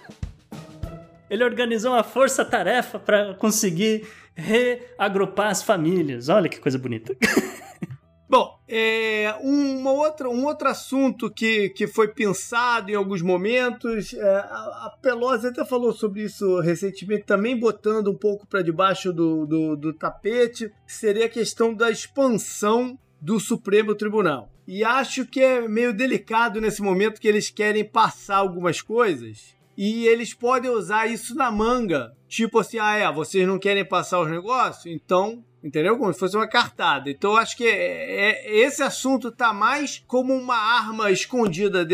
[1.28, 6.28] Ele organizou uma força-tarefa para conseguir reagrupar as famílias.
[6.28, 7.16] Olha que coisa bonita.
[8.28, 14.36] Bom, é, uma outra, um outro assunto que, que foi pensado em alguns momentos, é,
[14.36, 19.46] a, a Pelosi até falou sobre isso recentemente, também botando um pouco para debaixo do,
[19.46, 24.50] do, do tapete, seria a questão da expansão do Supremo Tribunal.
[24.66, 30.06] E acho que é meio delicado nesse momento que eles querem passar algumas coisas e
[30.06, 32.16] eles podem usar isso na manga.
[32.28, 34.86] Tipo assim, ah, é, vocês não querem passar os negócios?
[34.86, 35.98] Então Entendeu?
[35.98, 37.10] Como se fosse uma cartada.
[37.10, 41.84] Então acho que é, é, esse assunto tá mais como uma arma escondida,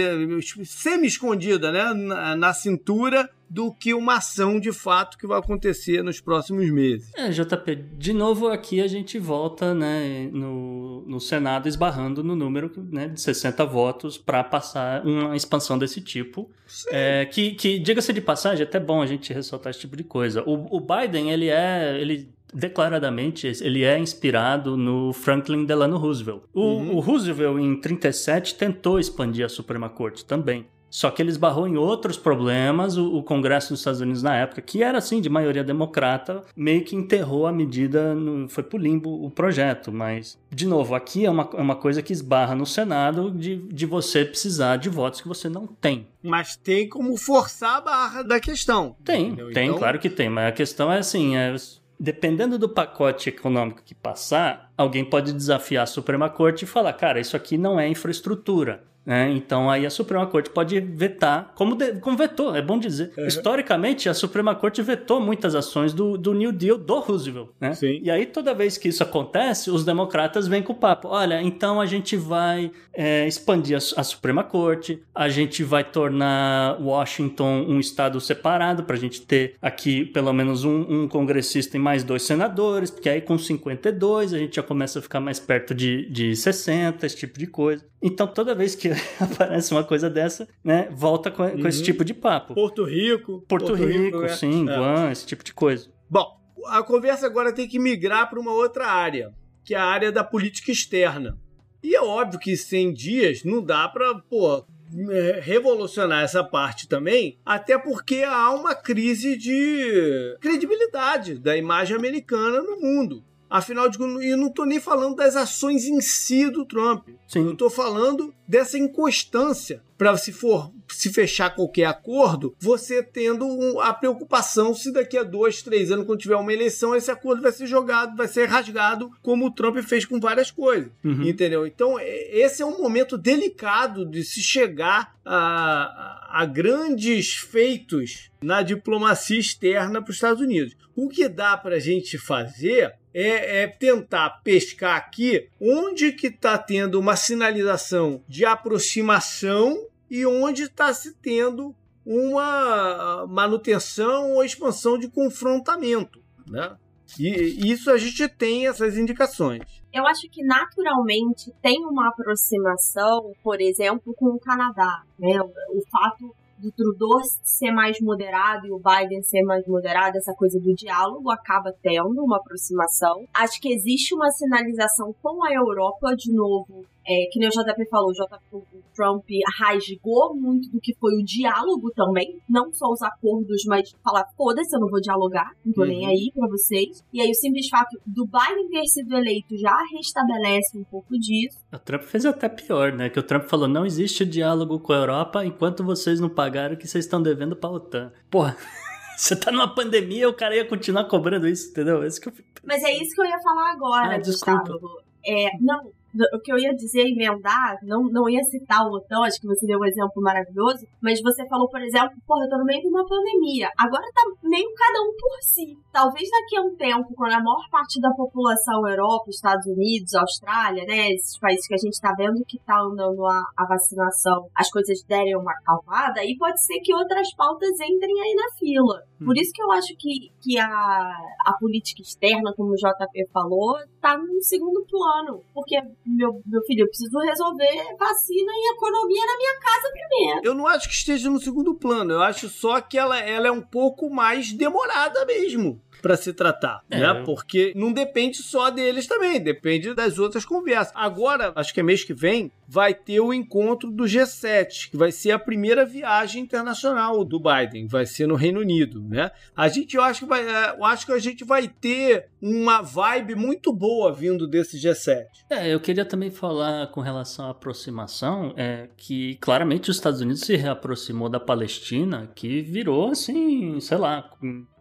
[0.62, 1.94] semi-escondida, né?
[1.94, 7.10] Na, na, cintura do que uma ação de fato que vai acontecer nos próximos meses.
[7.14, 12.72] É, JP, de novo aqui a gente volta né, no, no Senado esbarrando no número
[12.90, 16.50] né, de 60 votos para passar uma expansão desse tipo.
[16.90, 20.04] É, que, que diga-se de passagem, é até bom a gente ressaltar esse tipo de
[20.04, 20.42] coisa.
[20.46, 22.00] O, o Biden, ele é.
[22.00, 26.42] Ele declaradamente ele é inspirado no Franklin Delano Roosevelt.
[26.52, 26.96] O, uhum.
[26.96, 30.66] o, Roosevelt, em 37, tentou expandir a Suprema Corte também.
[30.92, 32.98] Só que ele esbarrou em outros problemas.
[32.98, 36.84] O, o, Congresso dos Estados Unidos, na época, que era assim, de maioria democrata, meio
[36.84, 39.90] que enterrou a medida, no, foi pro limbo o projeto.
[39.90, 43.86] Mas, de novo, aqui é uma, é uma coisa que esbarra no Senado de, de
[43.86, 46.06] você precisar de votos que você não tem.
[46.22, 48.94] Mas tem como forçar a barra da questão.
[49.02, 49.50] Tem, entendeu?
[49.50, 49.78] tem, então...
[49.78, 50.28] claro que tem.
[50.28, 51.54] Mas a questão é assim: é,
[51.98, 57.18] dependendo do pacote econômico que passar, alguém pode desafiar a Suprema Corte e falar: cara,
[57.18, 58.91] isso aqui não é infraestrutura.
[59.04, 59.32] Né?
[59.32, 63.12] Então aí a Suprema Corte pode vetar, como, de, como vetou, é bom dizer.
[63.16, 63.26] Uhum.
[63.26, 67.48] Historicamente, a Suprema Corte vetou muitas ações do, do New Deal do Roosevelt.
[67.60, 67.72] Né?
[67.82, 71.08] E aí toda vez que isso acontece, os democratas vêm com o papo.
[71.08, 76.80] Olha, então a gente vai é, expandir a, a, Suprema Corte, a gente vai tornar
[76.80, 81.80] Washington um estado separado para a gente ter aqui pelo menos um, um, congressista e
[81.80, 85.74] mais dois senadores, porque aí com 52 a gente já começa a ficar mais perto
[85.74, 87.84] de, de 60, esse tipo de coisa.
[88.02, 91.62] Então toda vez que aparece uma coisa dessa, né, volta com, uhum.
[91.62, 91.84] com, esse uhum.
[91.84, 92.54] tipo de papo.
[92.54, 93.44] Porto Rico.
[93.48, 94.28] Porto, Porto Rico, Rico, é.
[94.28, 94.76] sim, é.
[94.76, 95.90] Guam, esse tipo de coisa.
[96.08, 96.26] Bom,
[96.66, 99.32] a conversa agora tem que migrar para uma outra área,
[99.64, 101.38] que é a área da política externa.
[101.82, 104.64] E é óbvio que 100 dias não dá para, pô,
[105.10, 112.62] é, revolucionar essa parte também, até porque há uma crise de credibilidade da imagem americana
[112.62, 113.24] no mundo.
[113.52, 117.06] Afinal de contas, eu não estou nem falando das ações em si do Trump.
[117.28, 117.44] Sim.
[117.44, 123.92] Eu estou falando dessa inconstância para se for se fechar qualquer acordo, você tendo a
[123.92, 127.66] preocupação se daqui a dois, três anos, quando tiver uma eleição, esse acordo vai ser
[127.66, 130.90] jogado, vai ser rasgado, como o Trump fez com várias coisas.
[131.04, 131.22] Uhum.
[131.22, 131.66] Entendeu?
[131.66, 139.38] Então, esse é um momento delicado de se chegar a, a grandes feitos na diplomacia
[139.38, 140.74] externa para os Estados Unidos.
[140.96, 146.56] O que dá para a gente fazer é, é, tentar pescar aqui onde que está
[146.58, 155.08] tendo uma sinalização de aproximação e onde está se tendo uma manutenção ou expansão de
[155.08, 156.22] confrontamento.
[156.46, 156.76] Né?
[157.18, 159.62] E isso a gente tem essas indicações.
[159.92, 165.02] Eu acho que naturalmente tem uma aproximação, por exemplo, com o Canadá.
[165.18, 165.40] Né?
[165.40, 170.60] O, fato do Trudeau ser mais moderado e o Biden ser mais moderado, essa coisa
[170.60, 173.26] do diálogo acaba tendo uma aproximação.
[173.34, 177.88] Acho que existe uma sinalização com a Europa, de novo, é, que nem o JP
[177.90, 179.24] falou, o, JP, o Trump
[179.58, 184.74] rasgou muito do que foi o diálogo também, não só os acordos, mas falar, foda-se,
[184.74, 185.88] eu não vou dialogar, não tô uhum.
[185.88, 187.04] nem aí pra vocês.
[187.12, 191.58] E aí o simples fato do Biden ter sido eleito já restabelece um pouco disso.
[191.72, 193.08] O Trump fez até pior, né?
[193.08, 196.78] Que o Trump falou, não existe diálogo com a Europa enquanto vocês não pagaram o
[196.78, 198.12] que vocês estão devendo pra OTAN.
[198.30, 198.56] Porra...
[199.14, 202.02] Você tá numa pandemia, o cara ia continuar cobrando isso, entendeu?
[202.02, 202.32] É isso que eu...
[202.64, 204.80] Mas é isso que eu ia falar agora, ah, Gustavo.
[205.24, 209.40] É, não, o que eu ia dizer, emendar, não, não ia citar o OTAN, acho
[209.40, 212.64] que você deu um exemplo maravilhoso, mas você falou, por exemplo, porra, eu tô no
[212.64, 213.68] meio de uma pandemia.
[213.78, 215.76] Agora tá meio cada um por si.
[215.92, 220.84] Talvez daqui a um tempo, quando a maior parte da população, Europa, Estados Unidos, Austrália,
[220.84, 224.70] né, esses países que a gente tá vendo que tá andando a, a vacinação, as
[224.70, 229.02] coisas derem uma acalmada, aí pode ser que outras pautas entrem aí na fila.
[229.20, 229.26] Hum.
[229.26, 233.76] Por isso que eu acho que, que a, a política externa, como o JP falou,
[234.00, 235.40] tá no segundo plano.
[235.54, 240.40] Porque meu, meu filho, eu preciso resolver vacina e economia na minha casa primeiro.
[240.44, 243.52] Eu não acho que esteja no segundo plano, eu acho só que ela, ela é
[243.52, 246.98] um pouco mais demorada mesmo para se tratar, é.
[246.98, 247.22] né?
[247.24, 250.92] Porque não depende só deles também, depende das outras conversas.
[250.94, 255.12] Agora, acho que é mês que vem, vai ter o encontro do G7, que vai
[255.12, 259.30] ser a primeira viagem internacional do Biden, vai ser no Reino Unido, né?
[259.54, 262.82] A gente eu acho que vai, é, eu acho que a gente vai ter uma
[262.82, 265.26] vibe muito boa vindo desse G7.
[265.50, 270.40] É, eu queria também falar com relação à aproximação, é que claramente os Estados Unidos
[270.40, 274.28] se reaproximou da Palestina, que virou assim, sei lá,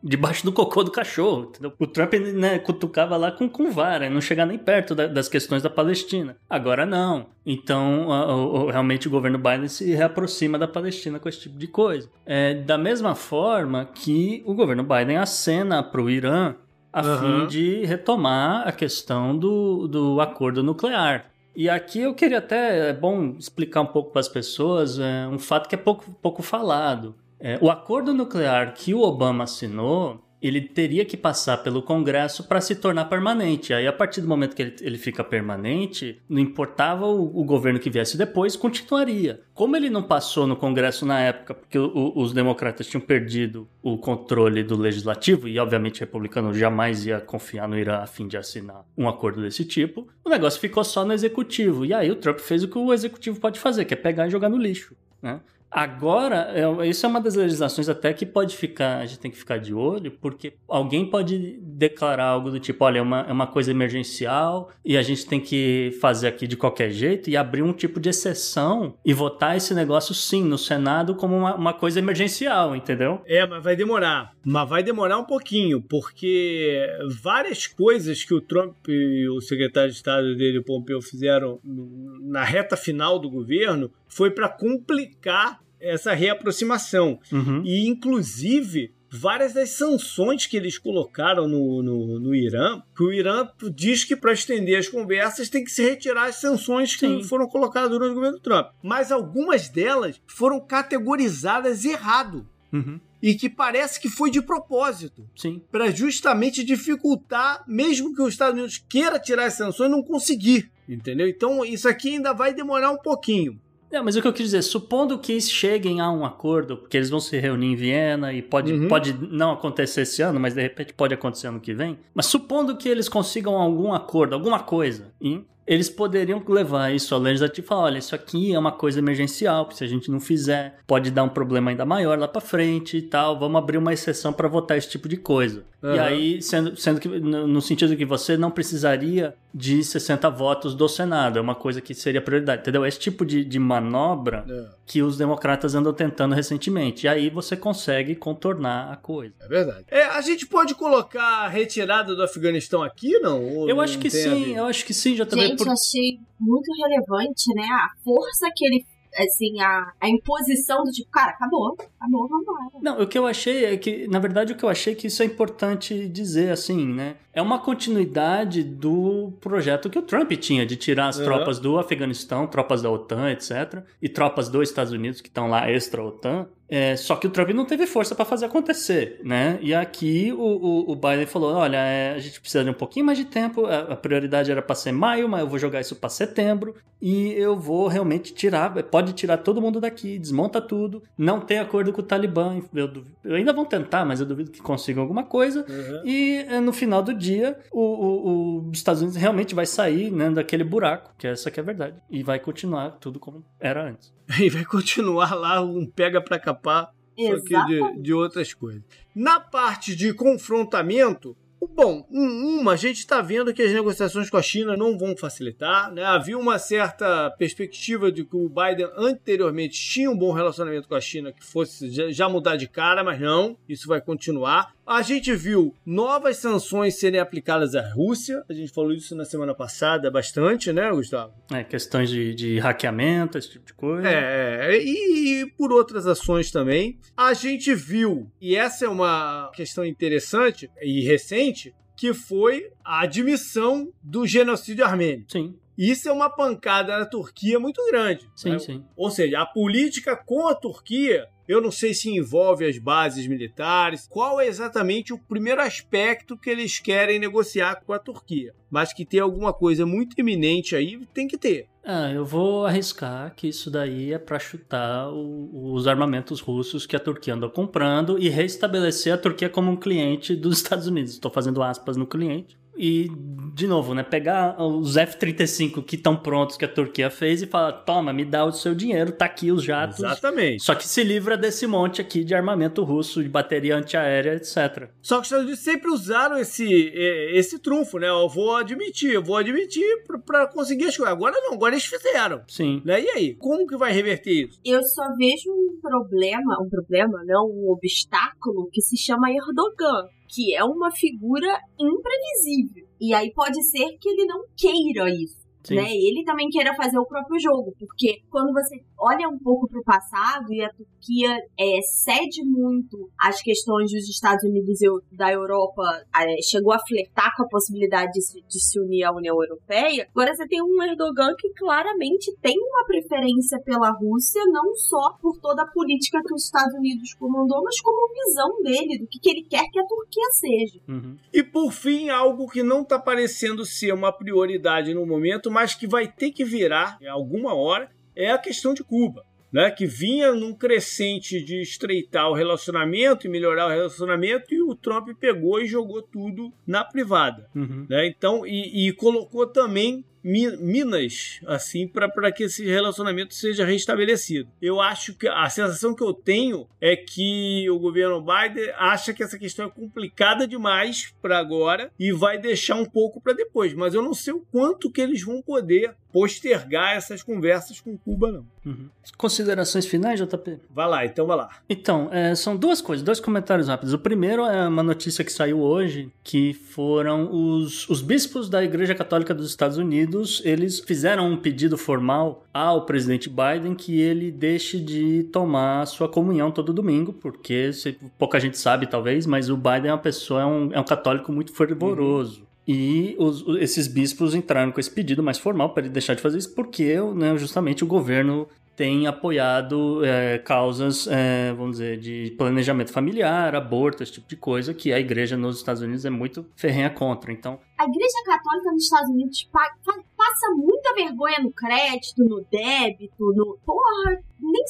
[0.04, 1.50] debaixo do cocô do cachorro.
[1.50, 1.74] Entendeu?
[1.78, 5.62] O Trump né, cutucava lá com, com vara, não chegar nem perto da, das questões
[5.62, 6.36] da Palestina.
[6.50, 7.28] Agora não.
[7.46, 11.68] Então, a, a, realmente o governo Biden se reaproxima da Palestina com esse tipo de
[11.68, 12.10] coisa.
[12.26, 16.56] É, da mesma forma que o governo Biden acena para o Irã
[16.94, 17.18] a uhum.
[17.18, 21.32] fim de retomar a questão do, do acordo nuclear.
[21.56, 25.38] E aqui eu queria até, é bom explicar um pouco para as pessoas é, um
[25.38, 27.16] fato que é pouco, pouco falado.
[27.41, 32.60] É, o acordo nuclear que o Obama assinou, ele teria que passar pelo Congresso para
[32.60, 33.73] se tornar permanente.
[33.73, 37.80] Aí, a partir do momento que ele, ele fica permanente, não importava o, o, governo
[37.80, 39.41] que viesse depois, continuaria.
[39.54, 43.97] Como ele não passou no Congresso na época, porque o, os democratas tinham perdido o
[43.97, 48.38] controle do legislativo, e obviamente o republicano jamais ia confiar no Irã a fim de
[48.38, 51.86] assinar um acordo desse tipo, o negócio ficou só no executivo.
[51.86, 54.32] E aí o Trump fez o que o executivo pode fazer, que é pegar e
[54.32, 54.95] jogar no lixo.
[55.22, 55.39] Né?
[55.72, 59.38] Agora, é, isso é uma das legislações até que pode ficar, a gente tem que
[59.38, 63.47] ficar de olho, porque alguém pode declarar algo do tipo, olha, é uma, é uma
[63.47, 67.72] coisa emergencial e a gente tem que fazer aqui de qualquer jeito e abrir um
[67.72, 72.76] tipo de exceção e votar esse negócio sim no Senado como uma, uma coisa emergencial,
[72.76, 73.22] entendeu?
[73.26, 74.34] É, mas vai demorar.
[74.43, 76.86] Mas vai demorar um pouquinho, porque
[77.22, 82.76] várias coisas que o Trump e o secretário de Estado dele, Pompeu, fizeram na reta
[82.76, 87.20] final do governo foi para complicar essa reaproximação.
[87.32, 87.64] Uhum.
[87.66, 93.47] E, inclusive, várias das sanções que eles colocaram no, no, no Irã, que o Irã
[93.74, 97.24] diz que para estender as conversas tem que se retirar as sanções que Sim.
[97.24, 98.68] foram colocadas durante o governo Trump.
[98.84, 102.47] Mas algumas delas foram categorizadas errado.
[102.72, 102.99] Uhum.
[103.22, 105.62] E que parece que foi de propósito, Sim.
[105.72, 111.28] para justamente dificultar, mesmo que os Estados Unidos queira tirar as sanções, não conseguir, entendeu?
[111.28, 113.59] Então isso aqui ainda vai demorar um pouquinho.
[113.92, 117.10] É, mas o que eu quis dizer, supondo que cheguem a um acordo, porque eles
[117.10, 118.88] vão se reunir em Viena e pode, Uhum.
[118.88, 122.00] pode não acontecer esse ano, mas de repente pode acontecer ano que vem.
[122.14, 127.20] Mas supondo que eles consigam algum acordo, alguma coisa, e eles poderiam levar isso ao
[127.22, 130.20] legislativo e falar: olha, isso aqui é uma coisa emergencial, que se a gente não
[130.20, 133.38] fizer, pode dar um problema ainda maior lá pra frente e tal.
[133.38, 135.64] Vamos abrir uma exceção para votar esse tipo de coisa.
[135.84, 136.03] E Aham.
[136.03, 141.39] aí, sendo, sendo que, no, sentido que você não precisaria de 60 votos do Senado,
[141.39, 142.86] é uma coisa que seria prioridade, entendeu?
[142.86, 144.45] Esse tipo de, de manobra
[144.86, 147.05] que os democratas andam tentando recentemente.
[147.05, 149.34] E aí você consegue contornar a coisa.
[149.41, 149.86] É verdade.
[149.89, 153.43] É, a gente pode colocar a retirada do Afeganistão aqui, não?
[153.43, 155.47] Ou Eu não acho que sim, eu acho que sim, já também.
[155.47, 157.63] Gente, por- achei muito relevante, né?
[157.63, 158.86] A força que ele.
[159.18, 162.66] Assim, a, a imposição do tipo, cara, acabou, acabou, vambora.
[162.82, 165.07] Não, o que eu achei é que, na verdade, o que eu achei é que
[165.07, 167.16] isso é importante dizer, assim, né?
[167.34, 171.25] É uma continuidade do projeto que o Trump tinha de tirar as Uhum.
[171.25, 175.69] tropas do Afeganistão, tropas da OTAN, etc., e tropas dos Estados Unidos que estão lá
[175.69, 176.47] extra-OTAN.
[176.73, 179.59] É, só que o Trump não teve força para fazer acontecer, né?
[179.61, 183.05] E aqui o, o, o Biden falou: olha, é, a gente precisa de um pouquinho
[183.05, 185.97] mais de tempo, a, a prioridade era para ser maio, mas eu vou jogar isso
[185.97, 191.41] para setembro e eu vou realmente tirar, pode tirar todo mundo daqui, desmonta tudo, não
[191.41, 192.61] tem acordo com o Talibã.
[192.73, 192.89] Eu,
[193.25, 195.65] eu ainda vão tentar, mas eu duvido que consigam alguma coisa.
[195.67, 196.01] Uhum.
[196.05, 200.30] E é, no final do dia, o, o- os Estados Unidos realmente vai sair né,
[200.30, 204.11] daquele buraco, que essa que é a verdade, e vai continuar tudo como era antes.
[204.41, 208.82] E vai continuar lá um pega pra capar só que de, de outras coisas.
[209.15, 211.36] Na parte de confrontamento,
[211.76, 215.15] bom, um- uma, a gente está vendo que as negociações com a China não vão
[215.17, 215.91] facilitar.
[215.93, 216.03] Né?
[216.03, 221.01] Havia uma certa perspectiva de que o Biden anteriormente tinha um bom relacionamento com a
[221.01, 224.74] China, que fosse já mudar de cara, mas não, isso vai continuar.
[224.92, 229.56] A gente viu novas sanções serem aplicadas à Rússia, a gente falou isso na semana
[229.56, 231.34] passada bastante, né, Gustavo?
[231.50, 234.06] É, questões de, de hackeamento, esse tipo de coisa.
[234.06, 237.00] É, é, e, e por outras ações também.
[237.16, 243.94] A gente viu, e essa é uma questão interessante e recente, que foi a admissão
[244.04, 245.24] do genocídio armênio.
[245.30, 248.30] Sim, Isso é uma pancada na Turquia muito grande.
[248.36, 248.60] sim, né?
[248.60, 248.84] sim.
[248.98, 254.08] Ou seja, a política com a Turquia, eu não sei se envolve as bases militares,
[254.10, 258.54] qual é exatamente o primeiro aspecto que eles querem negociar com a Turquia.
[258.70, 261.68] Mas que tem alguma coisa muito iminente aí, tem que ter.
[261.84, 266.95] Ah, eu vou arriscar que isso daí é para chutar o- os armamentos russos que
[266.95, 271.14] a Turquia andou comprando e restabelecer a Turquia como um cliente dos Estados Unidos.
[271.14, 272.58] Estou fazendo aspas no cliente.
[272.84, 273.11] E,
[273.53, 277.73] de novo, né, pegar os F-35 que estão prontos que a Turquia fez e falar:
[277.73, 279.99] toma, me dá o seu dinheiro, tá aqui os jatos.
[279.99, 280.63] Exatamente.
[280.63, 284.89] Só que se livra desse monte aqui de armamento russo, de bateria antiaérea, etc.
[285.01, 288.09] Só que os Estados Unidos sempre usaram esse, eh, esse trunfo, né?
[288.09, 291.13] Eu vou admitir, eu vou admitir pra- pra conseguir as coisas.
[291.13, 292.41] Agora não, agora eles fizeram.
[292.47, 292.82] Sim.
[292.84, 293.01] Né?
[293.01, 294.59] E aí, como que vai reverter isso?
[294.65, 300.55] Eu só vejo um problema, um problema, não, um obstáculo que se chama Erdogan, que
[300.55, 302.88] é uma figura imprevisível.
[302.99, 305.41] E aí pode ser que ele não queira isso.
[305.63, 305.75] Sim.
[305.75, 305.91] Né?
[305.91, 309.84] Ele também queira fazer o próprio jogo, porque quando você olha um pouco para o
[309.84, 315.82] passado e a Turquia é, cede muito às questões dos Estados Unidos e da Europa,
[316.16, 320.08] é, chegou a flertar com a possibilidade de se, de se unir à União Europeia,
[320.14, 325.39] agora você tem um Erdogan que claramente tem uma preferência pela Rússia, não só por
[325.39, 329.30] toda a política que os Estados Unidos comandou, mas como visão dele, do que, que
[329.30, 330.80] ele quer que a Turquia seja.
[330.88, 331.18] Uhum.
[331.34, 335.88] E por fim, algo que não está parecendo ser uma prioridade no momento, mas que
[335.88, 339.26] vai ter que virar em alguma hora, é a questão de Cuba.
[339.53, 344.74] Né, que vinha num crescente de estreitar o relacionamento e melhorar o relacionamento, e o
[344.74, 347.49] Trump pegou e jogou tudo na privada.
[347.53, 347.86] Uhum.
[347.89, 348.07] né?
[348.07, 354.49] Então, e, e colocou também minas, assim, para que esse relacionamento seja restabelecido.
[354.61, 359.24] Eu acho que a sensação que eu tenho é que o governo Biden acha que
[359.24, 363.74] essa questão é complicada demais para agora e vai deixar um pouco para depois.
[363.74, 368.32] Mas eu não sei o quanto que eles vão poder postergar essas conversas com Cuba,
[368.32, 368.45] não.
[368.65, 368.89] Uhum.
[369.17, 370.59] Considerações finais, JP?
[370.69, 371.49] Vai lá, então vai lá.
[371.69, 373.93] Então, é, são duas coisas, dois comentários rápidos.
[373.93, 378.93] O primeiro é uma notícia que saiu hoje, que foram os, os bispos da Igreja
[378.93, 380.11] Católica dos Estados Unidos,
[380.43, 386.51] eles fizeram um pedido formal ao presidente Biden que ele deixe de tomar sua comunhão
[386.51, 390.45] todo domingo, porque se, pouca gente sabe, talvez, mas o Biden é uma pessoa, é
[390.45, 392.41] um, é um católico muito fervoroso.
[392.41, 392.45] Uhum.
[392.68, 396.38] E os, esses bispos entraram com esse pedido mais formal para ele deixar de fazer
[396.38, 398.47] isso, porque né, justamente o governo
[398.82, 404.73] tem apoiado é, causas, é, vamos dizer, de planejamento familiar, aborto, esse tipo de coisa,
[404.73, 407.32] que a igreja nos Estados Unidos é muito ferrenha contra.
[407.32, 413.59] Então, a igreja católica nos Estados Unidos passa muita vergonha no crédito, no débito, no.
[413.63, 414.63] Porra, nem.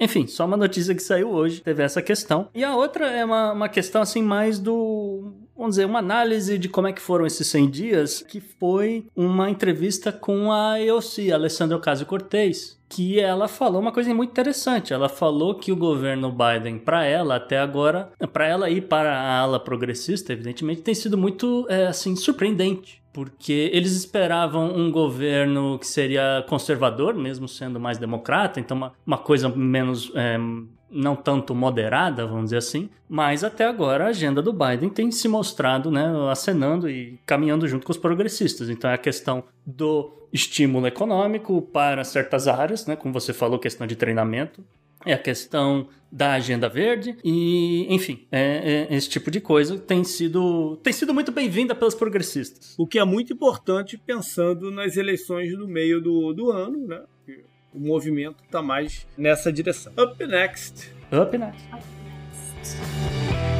[0.00, 2.48] Enfim, só uma notícia que saiu hoje, teve essa questão.
[2.54, 6.68] E a outra é uma, uma questão assim mais do vamos dizer, uma análise de
[6.68, 11.76] como é que foram esses 100 dias, que foi uma entrevista com a EOC, Alessandra
[11.76, 14.92] Ocasio-Cortez, que ela falou uma coisa muito interessante.
[14.92, 19.38] Ela falou que o governo Biden, para ela até agora, para ela ir para a
[19.40, 25.86] ala progressista, evidentemente, tem sido muito é, assim surpreendente porque eles esperavam um governo que
[25.86, 30.12] seria conservador, mesmo sendo mais democrata, então uma, uma coisa menos.
[30.14, 30.36] É,
[30.90, 35.28] não tanto moderada, vamos dizer assim, mas até agora a agenda do Biden tem se
[35.28, 38.70] mostrado, né, acenando e caminhando junto com os progressistas.
[38.70, 43.86] Então é a questão do estímulo econômico para certas áreas, né, como você falou, questão
[43.86, 44.64] de treinamento,
[45.04, 50.02] é a questão da agenda verde e, enfim, é, é, esse tipo de coisa tem
[50.02, 52.74] sido, tem sido muito bem-vinda pelos progressistas.
[52.78, 57.02] O que é muito importante pensando nas eleições do meio do, do ano, né?
[57.76, 59.92] O movimento está mais nessa direção.
[59.98, 60.90] Up next.
[61.12, 61.62] Up next.
[61.72, 61.84] Up
[62.56, 63.55] next.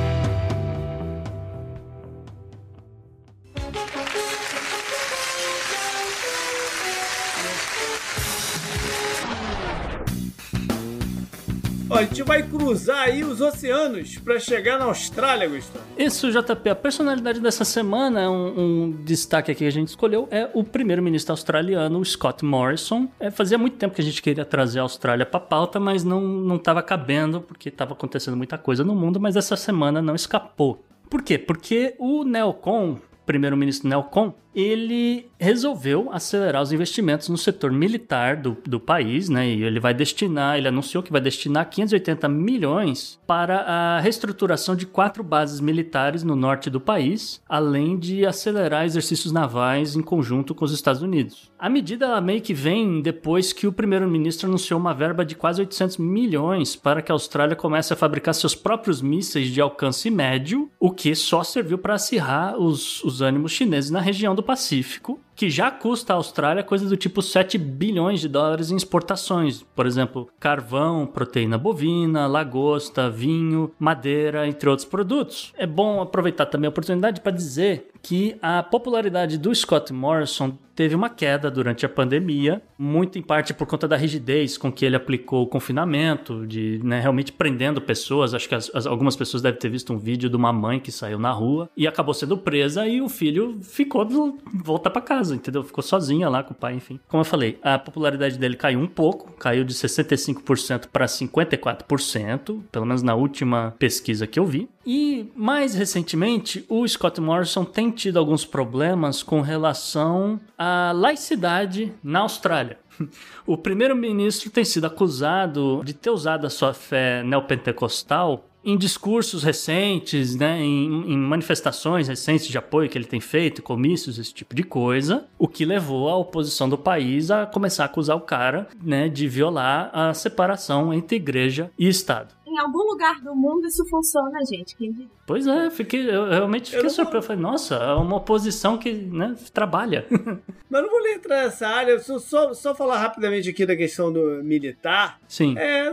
[11.91, 15.85] A gente vai cruzar aí os oceanos para chegar na Austrália, Gustavo.
[15.97, 16.69] Isso, JP.
[16.69, 21.33] A personalidade dessa semana, um, um destaque aqui que a gente escolheu, é o primeiro-ministro
[21.33, 23.09] australiano, Scott Morrison.
[23.21, 26.21] É, fazia muito tempo que a gente queria trazer a Austrália para pauta, mas não,
[26.21, 30.85] não tava cabendo, porque estava acontecendo muita coisa no mundo, mas essa semana não escapou.
[31.09, 31.39] Por quê?
[31.39, 38.81] Porque o Neocon, primeiro-ministro Neocon, ele resolveu acelerar os investimentos no setor militar do, do
[38.81, 39.47] país, né?
[39.47, 44.87] E ele vai destinar, ele anunciou que vai destinar 580 milhões para a reestruturação de
[44.87, 50.65] quatro bases militares no norte do país, além de acelerar exercícios navais em conjunto com
[50.65, 51.51] os Estados Unidos.
[51.59, 55.61] A medida ela meio que vem depois que o primeiro-ministro anunciou uma verba de quase
[55.61, 60.71] 800 milhões para que a Austrália comece a fabricar seus próprios mísseis de alcance médio,
[60.81, 65.51] o que só serviu para acirrar os, os ânimos chineses na região do Pacífico, que
[65.51, 69.63] já custa à Austrália coisa do tipo 7 bilhões de dólares em exportações.
[69.75, 75.53] Por exemplo, carvão, proteína bovina, lagosta, vinho, madeira, entre outros produtos.
[75.59, 80.95] É bom aproveitar também a oportunidade para dizer que a popularidade do Scott Morrison teve
[80.95, 84.95] uma queda durante a pandemia, muito em parte por conta da rigidez com que ele
[84.95, 88.35] aplicou o confinamento, de né, realmente prendendo pessoas.
[88.35, 90.93] Acho que as, as, algumas pessoas devem ter visto um vídeo de uma mãe que
[90.93, 95.35] saiu na rua e acabou sendo presa e o filho ficou do, volta para casa,
[95.35, 95.65] entendeu?
[95.65, 97.01] Ficou sozinha lá com o pai, enfim.
[97.09, 102.87] Como eu falei, a popularidade dele caiu um pouco, caiu de 65% para 54%, pelo
[102.87, 104.69] menos na última pesquisa que eu vi.
[104.85, 112.21] E mais recentemente, o Scott Morrison tem tido alguns problemas com relação à laicidade na
[112.21, 112.79] Austrália.
[113.47, 120.35] O primeiro-ministro tem sido acusado de ter usado a sua fé neopentecostal em discursos recentes,
[120.35, 124.65] né, em, em, manifestações recentes de apoio que ele tem feito, comícios, esse tipo de
[124.65, 129.09] coisa, o que levou a oposição do país a começar a acusar o cara né,
[129.09, 134.39] de violar a separação entre igreja e Estado em algum lugar do mundo isso funciona,
[134.45, 134.77] gente.
[134.77, 135.11] Quem diria?
[135.27, 137.27] Pois é, fiquei, eu realmente fiquei eu surpreso.
[137.27, 140.07] Falei, nossa, é uma oposição que né, trabalha.
[140.71, 144.43] Mas não vou entrar nessa área, só, só, só falar rapidamente aqui da questão do
[144.45, 145.19] militar.
[145.27, 145.59] Sim.
[145.59, 145.93] É,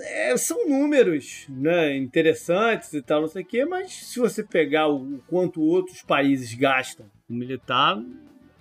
[0.00, 4.88] é, são números né, interessantes e tal, não sei o quê, mas se você pegar
[4.88, 8.02] o, o quanto outros países gastam o militar,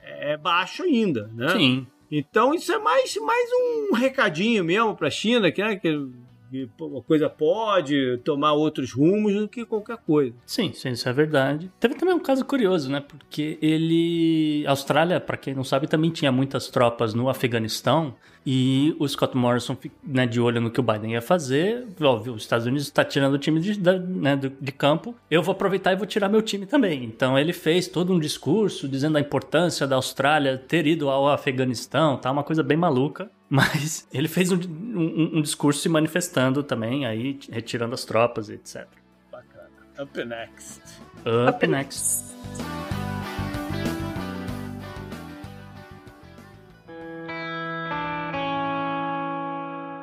[0.04, 1.50] é baixo ainda, né?
[1.50, 1.88] Sim.
[2.12, 6.10] Então isso é mais, mais um recadinho mesmo para a China, que, né, que
[6.52, 10.36] que a coisa pode tomar outros rumos do que qualquer coisa.
[10.46, 11.72] Sim, sim, isso é verdade.
[11.80, 13.00] Teve também um caso curioso, né?
[13.00, 14.66] Porque ele.
[14.68, 18.14] A Austrália, para quem não sabe, também tinha muitas tropas no Afeganistão.
[18.46, 22.42] E o Scott Morrison, né, de olho no que o Biden ia fazer, óbvio, os
[22.42, 26.08] Estados Unidos está tirando o time de, né, de campo, eu vou aproveitar e vou
[26.08, 27.04] tirar meu time também.
[27.04, 32.18] Então ele fez todo um discurso dizendo a importância da Austrália ter ido ao Afeganistão,
[32.18, 32.32] tá?
[32.32, 33.30] Uma coisa bem maluca.
[33.52, 38.88] Mas ele fez um, um, um discurso se manifestando também, aí retirando as tropas, etc.
[39.30, 39.70] Bacana.
[40.00, 40.82] Up next.
[41.26, 41.68] Up, Up next.
[41.68, 42.32] next.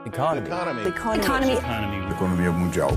[0.04, 0.46] Economy.
[0.46, 0.88] Economy.
[0.88, 1.52] Economy.
[1.52, 2.12] Economy.
[2.12, 2.90] Economia mundial.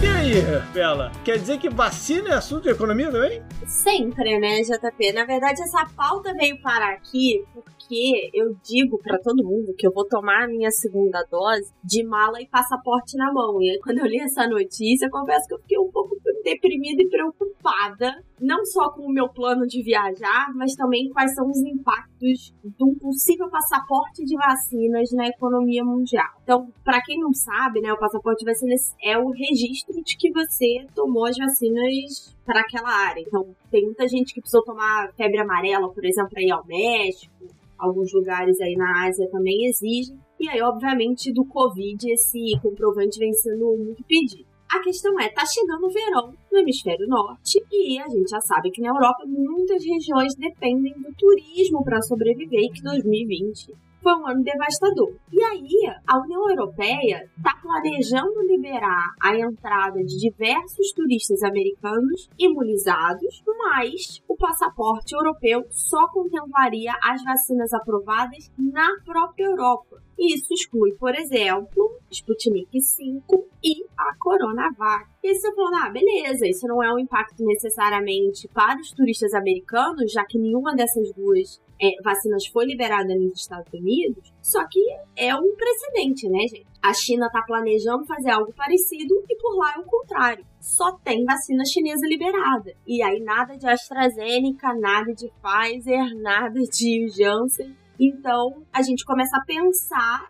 [0.00, 0.32] E aí,
[0.72, 1.10] Bela?
[1.24, 3.42] Quer dizer que vacina é assunto de economia também?
[3.66, 5.12] Sempre, né, JP?
[5.12, 9.92] Na verdade, essa pauta veio parar aqui porque eu digo para todo mundo que eu
[9.92, 13.60] vou tomar a minha segunda dose de mala e passaporte na mão.
[13.60, 16.14] E quando eu li essa notícia, confesso que eu fiquei um pouco
[16.48, 21.50] deprimida e preocupada, não só com o meu plano de viajar, mas também quais são
[21.50, 26.40] os impactos de um possível passaporte de vacinas na economia mundial.
[26.42, 30.32] Então, para quem não sabe, né, o passaporte de vacinas é o registro de que
[30.32, 33.20] você tomou as vacinas para aquela área.
[33.20, 37.46] Então, tem muita gente que precisou tomar febre amarela, por exemplo, para ir ao México.
[37.78, 40.18] Alguns lugares aí na Ásia também exigem.
[40.40, 44.47] E aí, obviamente, do Covid, esse comprovante vem sendo muito pedido.
[44.70, 48.70] A questão é, tá chegando o verão no hemisfério norte e a gente já sabe
[48.70, 54.26] que na Europa muitas regiões dependem do turismo para sobreviver e que 2020 foi um
[54.26, 55.12] ano devastador.
[55.32, 63.42] E aí, a União Europeia está planejando liberar a entrada de diversos turistas americanos imunizados,
[63.46, 70.07] mas o passaporte europeu só contemplaria as vacinas aprovadas na própria Europa.
[70.18, 75.06] Isso exclui, por exemplo, Sputnik 5 e a Coronavac.
[75.22, 80.10] E você falou, ah, beleza, isso não é um impacto necessariamente para os turistas americanos,
[80.10, 84.80] já que nenhuma dessas duas é, vacinas foi liberada nos Estados Unidos, só que
[85.16, 86.66] é um precedente, né, gente?
[86.82, 90.44] A China está planejando fazer algo parecido e por lá é o contrário.
[90.60, 92.72] Só tem vacina chinesa liberada.
[92.86, 97.76] E aí nada de AstraZeneca, nada de Pfizer, nada de Janssen.
[97.98, 100.28] Então a gente começa a pensar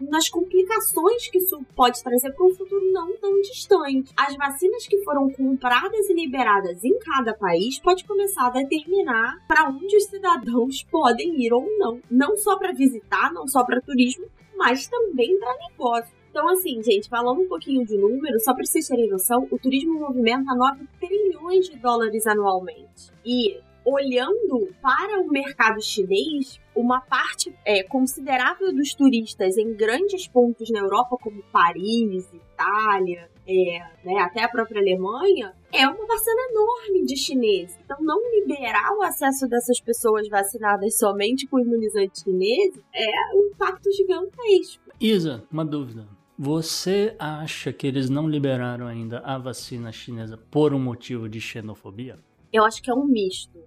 [0.00, 4.12] nas complicações que isso pode trazer para um futuro não tão distante.
[4.16, 9.68] As vacinas que foram compradas e liberadas em cada país pode começar a determinar para
[9.68, 14.26] onde os cidadãos podem ir ou não, não só para visitar, não só para turismo,
[14.56, 16.20] mas também para negócio.
[16.30, 19.98] Então, assim, gente, falando um pouquinho de número, só para vocês terem noção, o turismo
[19.98, 23.10] movimenta 9 trilhões de dólares anualmente.
[23.26, 30.70] E olhando para o mercado chinês, uma parte é, considerável dos turistas em grandes pontos
[30.70, 37.06] na Europa, como Paris, Itália, é, né, até a própria Alemanha, é uma vacina enorme
[37.06, 37.78] de chineses.
[37.84, 43.90] Então, não liberar o acesso dessas pessoas vacinadas somente com imunizante chinês é um impacto
[43.92, 44.90] gigantesco.
[45.00, 46.06] Isa, uma dúvida.
[46.38, 52.18] Você acha que eles não liberaram ainda a vacina chinesa por um motivo de xenofobia?
[52.52, 53.58] Eu acho que é um misto.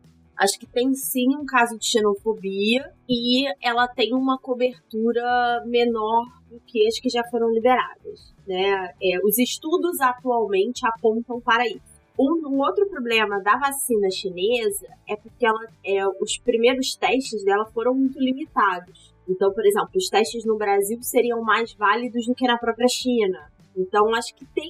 [0.43, 6.59] Acho que tem sim um caso de xenofobia e ela tem uma cobertura menor do
[6.67, 8.35] que as que já foram liberadas.
[8.45, 8.93] Né?
[9.01, 11.93] É, os estudos atualmente apontam para isso.
[12.19, 17.65] Um, um, outro problema da vacina chinesa é porque ela, é, os primeiros testes dela
[17.67, 19.13] foram muito limitados.
[19.27, 23.49] Então, por exemplo, os testes no Brasil seriam mais válidos do que na própria China.
[23.77, 24.69] Então, acho que tem.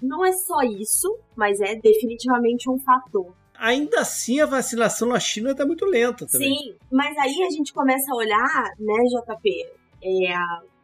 [0.00, 5.50] Não é só isso, mas é definitivamente um fator ainda assim a vacinação na China
[5.50, 6.56] está muito lenta também.
[6.56, 9.66] Sim, mas aí a gente começa a olhar, né, JP,
[10.02, 10.34] é,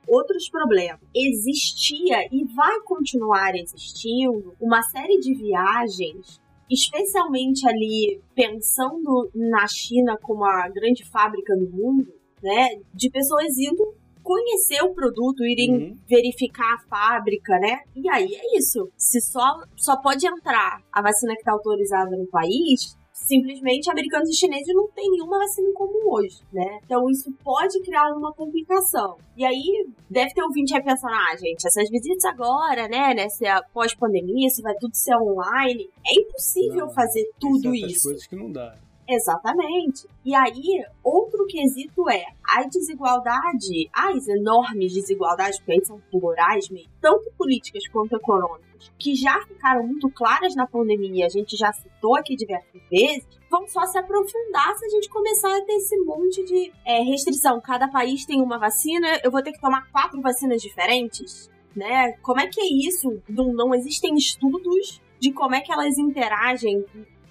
[0.07, 1.01] outros problemas.
[1.15, 10.45] Existia e vai continuar existindo uma série de viagens, especialmente ali pensando na China como
[10.45, 12.13] a grande fábrica do mundo,
[12.43, 13.95] né, de pessoas indo
[14.25, 15.99] conhecer o produto, irem uhum.
[16.09, 17.81] verificar a fábrica, né?
[17.95, 18.91] E aí é isso.
[18.97, 24.37] Se só, só pode entrar a vacina que está autorizada no país, simplesmente americanos e
[24.37, 26.79] chineses não têm nenhuma vacina comum hoje, né?
[26.85, 29.17] Então isso pode criar uma complicação.
[29.37, 34.49] E aí deve ter ouvinte aí pensando, ah, gente, essas visitas agora, né, nessa pós-pandemia,
[34.49, 35.89] isso vai tudo ser online.
[36.07, 38.09] É impossível não, fazer tudo isso.
[38.09, 38.75] coisas que não dá.
[39.09, 40.09] Exatamente.
[40.25, 46.69] E aí, outro quesito é a desigualdade, as enormes desigualdades, porque aí são plurais
[47.01, 52.17] tanto políticas quanto econômicas, que já ficaram muito claras na pandemia, a gente já citou
[52.17, 56.43] aqui diversas vezes, vão só se aprofundar se a gente começar a ter esse monte
[56.45, 57.61] de é, restrição.
[57.61, 61.51] Cada país tem uma vacina, eu vou ter que tomar quatro vacinas diferentes?
[61.75, 62.13] né?
[62.23, 63.21] Como é que é isso?
[63.29, 66.85] Não, não existem estudos de como é que elas interagem,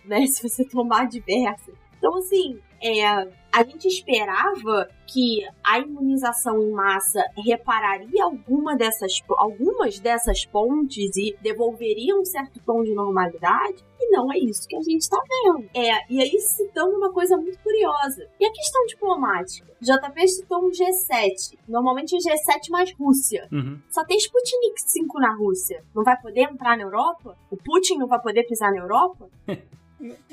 [0.06, 0.26] né?
[0.28, 1.76] Se você tomar diversas.
[1.98, 3.06] Então, assim, é,
[3.50, 11.38] a gente esperava que a imunização em massa repararia alguma dessas, algumas dessas pontes e
[11.42, 13.86] devolveria um certo tom de normalidade.
[14.02, 15.70] E não é isso que a gente está vendo.
[15.74, 18.28] É, e aí citando uma coisa muito curiosa.
[18.38, 19.72] E a questão diplomática?
[19.80, 21.58] JP citou um G7.
[21.68, 23.48] Normalmente o G7 mais Rússia.
[23.50, 23.80] Uhum.
[23.90, 25.86] Só tem Sputnik 5 na Rússia.
[25.96, 27.38] Não vai poder entrar na Europa?
[27.50, 29.30] O Putin não vai poder pisar na Europa?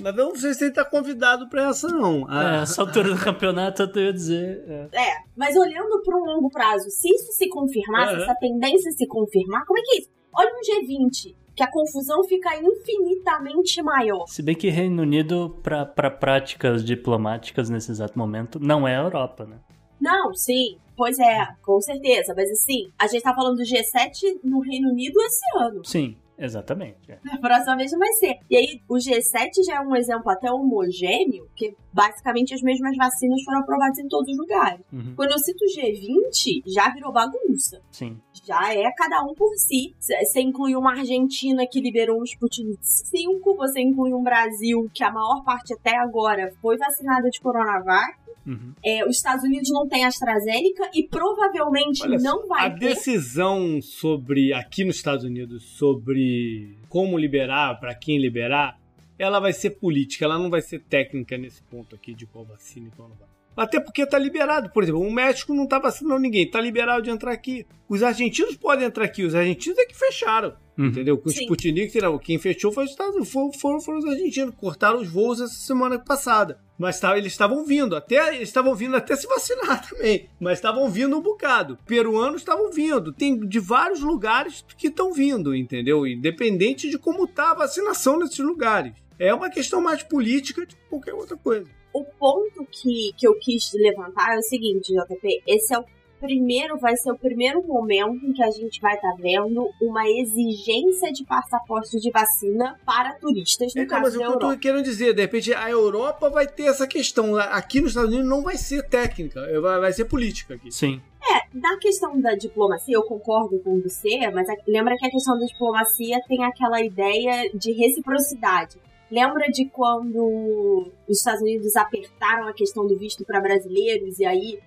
[0.01, 2.21] Mas eu não sei se ele tá convidado pra essa, não.
[2.23, 4.65] É, Ah, essa altura do campeonato eu ia dizer.
[4.69, 4.89] é.
[4.93, 9.07] É, mas olhando para um longo prazo, se isso se confirmar, se essa tendência se
[9.07, 10.11] confirmar, como é que é isso?
[10.33, 14.25] Olha um G20, que a confusão fica infinitamente maior.
[14.27, 19.03] Se bem que Reino Unido, pra, pra práticas diplomáticas nesse exato momento, não é a
[19.03, 19.57] Europa, né?
[20.01, 24.61] Não, sim, pois é, com certeza, mas assim, a gente tá falando do G7 no
[24.61, 25.85] Reino Unido esse ano.
[25.85, 27.11] Sim, exatamente.
[27.13, 27.19] é.
[27.33, 28.35] A próxima vez não vai ser.
[28.51, 33.43] E aí, o G7 já é um exemplo até homogêneo, porque basicamente as mesmas vacinas
[33.43, 34.81] foram aprovadas em todos os lugares.
[34.93, 37.81] Uhum, Quando eu cito G20, já virou bagunça.
[37.91, 38.19] sim.
[38.45, 39.95] já é cada um por si.
[39.99, 45.11] Você inclui uma Argentina que liberou um Sputnik 5, você inclui um Brasil que a
[45.11, 48.20] maior parte até agora foi vacinada de Coronavac.
[48.47, 48.73] Uhum.
[48.85, 52.89] É, os Estados Unidos não tem AstraZeneca e provavelmente Olha não vai a ter.
[52.89, 58.79] decisão sobre, aqui nos Estados Unidos, sobre como liberar, pra quem liberar,
[59.19, 62.89] ela vai ser política, ela não vai ser técnica nesse ponto aqui de qual vacina
[62.89, 63.29] e qual não vai.
[63.57, 64.71] Até porque tá liberado.
[64.71, 67.67] Por exemplo, o México não tá vacinando ninguém, tá liberado de entrar aqui.
[67.89, 70.55] Os argentinos podem entrar aqui, os argentinos é que fecharam.
[70.79, 70.87] Uhum.
[70.87, 71.19] Entendeu?
[71.19, 71.43] Com o Sim.
[71.43, 75.41] Sputnik, quem fechou foi os Estados Unidos, foram, foram, foram os argentinos, cortaram os voos
[75.41, 76.59] essa semana passada.
[76.79, 80.31] Mas tá, eles estavam vindo, até eles estavam vindo até se vacinar também.
[80.41, 81.77] Mas estavam vindo um bocado.
[81.85, 83.13] Peruanos estavam vindo.
[83.13, 86.07] Tem de vários lugares que estão vindo, entendeu?
[86.07, 88.95] Independente de como tá a vacinação nesses lugares.
[89.19, 91.67] É uma questão mais política de qualquer outra coisa.
[91.93, 95.43] O ponto que, que eu quis levantar é o seguinte, JP.
[95.47, 95.85] Esse é o
[96.21, 101.11] primeiro, vai ser o primeiro momento em que a gente vai estar vendo uma exigência
[101.11, 104.59] de passaporte de vacina para turistas, no Então, caso mas o da que eu tô
[104.59, 107.37] querendo dizer, de repente a Europa vai ter essa questão.
[107.37, 110.71] Aqui nos Estados Unidos não vai ser técnica, vai, ser política aqui.
[110.71, 111.01] Sim.
[111.23, 115.47] É, na questão da diplomacia, eu concordo com você, mas lembra que a questão da
[115.47, 118.79] diplomacia tem aquela ideia de reciprocidade.
[119.11, 124.61] Lembra de quando os Estados Unidos apertaram a questão do visto para brasileiros e aí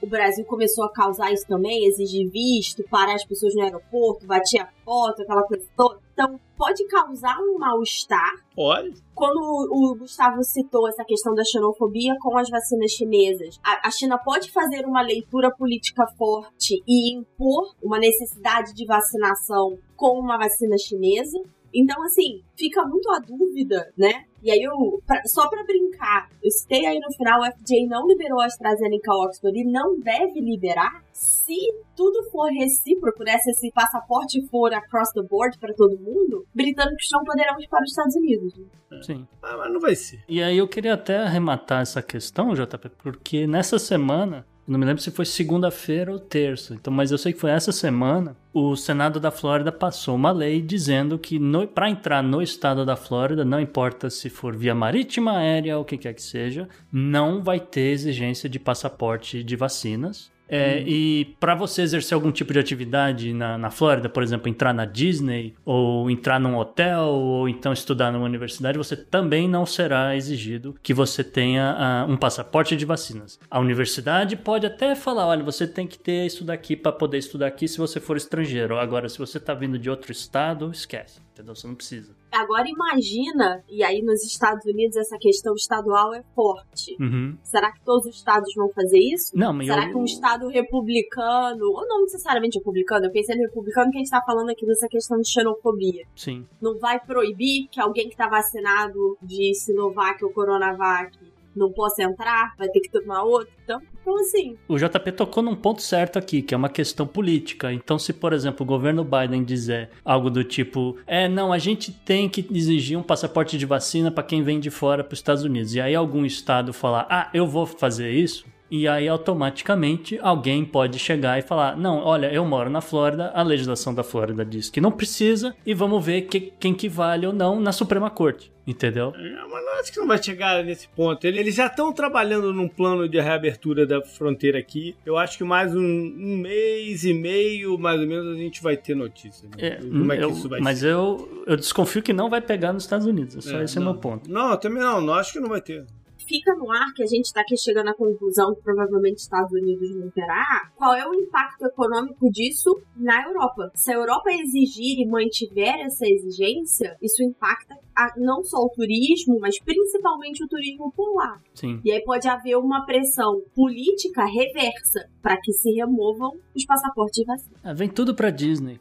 [0.00, 4.60] o Brasil começou a causar isso também, exigir visto, parar as pessoas no aeroporto, bater
[4.60, 6.00] a foto, aquela coisa toda.
[6.12, 12.36] Então, pode causar um mal-estar Olha, quando o Gustavo citou essa questão da xenofobia com
[12.36, 17.98] as vacinas chinesas, a, a China pode fazer uma leitura política forte e impor uma
[17.98, 21.42] necessidade de vacinação com uma vacina chinesa.
[21.74, 24.24] Então, assim, fica muito a dúvida, né?
[24.42, 28.06] E aí, eu, pra- só pra brincar, eu citei aí no final, o FDA não
[28.08, 31.54] liberou a AstraZeneca Oxford e não deve liberar se
[31.96, 33.38] tudo for recíproco, né?
[33.38, 37.82] Se esse passaporte for across the board para todo mundo, britânicos não poderão ir para
[37.84, 38.54] os Estados Unidos.
[38.90, 39.00] né?
[39.02, 39.26] Sim.
[39.42, 40.22] ah, mas não vai ser.
[40.28, 45.02] E aí eu queria até arrematar essa questão, JP, porque nessa semana, não me lembro
[45.02, 49.18] se foi segunda-feira ou terça, então, mas eu sei que foi essa semana, o Senado
[49.18, 51.40] da Flórida passou uma lei dizendo que
[51.74, 55.84] para entrar no estado da Flórida, não importa se for via marítima, aérea ou o
[55.84, 60.30] que quer que seja, não vai ter exigência de passaporte de vacinas.
[60.52, 64.74] É, E para você exercer algum tipo de atividade na, na Flórida, por exemplo, entrar
[64.74, 70.14] na Disney, ou entrar num hotel, ou então estudar numa universidade, você também não será
[70.14, 73.40] exigido que você tenha ah, um passaporte de vacinas.
[73.50, 77.46] A universidade pode até falar: olha, você tem que ter isso daqui para poder estudar
[77.46, 78.76] aqui se você for estrangeiro.
[78.78, 81.54] Agora, se você está vindo de outro estado, esquece, entendeu?
[81.56, 82.14] Você não precisa.
[82.32, 86.96] Agora imagina, e aí nos Estados Unidos essa questão estadual é forte.
[86.98, 87.36] Uhum.
[87.42, 89.36] Será que todos os estados vão fazer isso?
[89.36, 93.42] Não, mas Será eu- que um estado republicano, ou não necessariamente republicano, eu pensei no
[93.42, 96.46] republicano que a gente tá falando aqui dessa questão de xenofobia, Sim.
[96.60, 101.12] não vai proibir que alguém que tá vacinado de Sinovac ou Coronavac
[101.54, 103.52] não possa entrar, vai ter que tomar outro.
[103.64, 107.72] Então, então assim, O JP tocou num ponto certo aqui, que é uma questão política.
[107.72, 111.92] Então, se, por exemplo, o governo Biden dizer algo do tipo: é, não, a gente
[111.92, 115.44] tem que exigir um passaporte de vacina para quem vem de fora para os Estados
[115.44, 118.44] Unidos, e aí algum estado falar: ah, eu vou fazer isso.
[118.72, 123.42] E aí, automaticamente, alguém pode chegar e falar: Não, olha, eu moro na Flórida, a
[123.42, 127.34] legislação da Flórida diz que não precisa, e vamos ver que, quem que vale ou
[127.34, 128.50] não na Suprema Corte.
[128.66, 129.12] Entendeu?
[129.14, 131.26] É, mas não acho que não vai chegar nesse ponto.
[131.26, 134.96] Eles já estão trabalhando num plano de reabertura da fronteira aqui.
[135.04, 138.76] Eu acho que mais um, um mês e meio, mais ou menos, a gente vai
[138.76, 139.48] ter notícia.
[139.50, 139.68] Né?
[139.68, 140.92] É, Como é que eu, isso vai mas ser?
[140.92, 143.36] eu, eu desconfio que não vai pegar nos Estados Unidos.
[143.36, 143.82] É só é, esse não.
[143.82, 144.30] é o meu ponto.
[144.30, 145.00] Não, também não.
[145.00, 145.84] Não acho que não vai ter
[146.26, 149.94] fica no ar que a gente está aqui chegando à conclusão que provavelmente Estados Unidos
[149.96, 153.70] não terá, qual é o impacto econômico disso na Europa?
[153.74, 159.38] Se a Europa exigir e mantiver essa exigência, isso impacta a, não só o turismo,
[159.40, 161.40] mas principalmente o turismo lá.
[161.54, 161.80] Sim.
[161.84, 167.24] E aí pode haver uma pressão política reversa para que se removam os passaportes de
[167.24, 167.56] vacina.
[167.62, 168.80] Ah, vem tudo para Disney.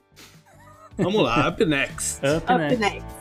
[0.97, 2.19] Vamos lá, up next.
[2.25, 2.79] up, up next.
[2.79, 3.20] next.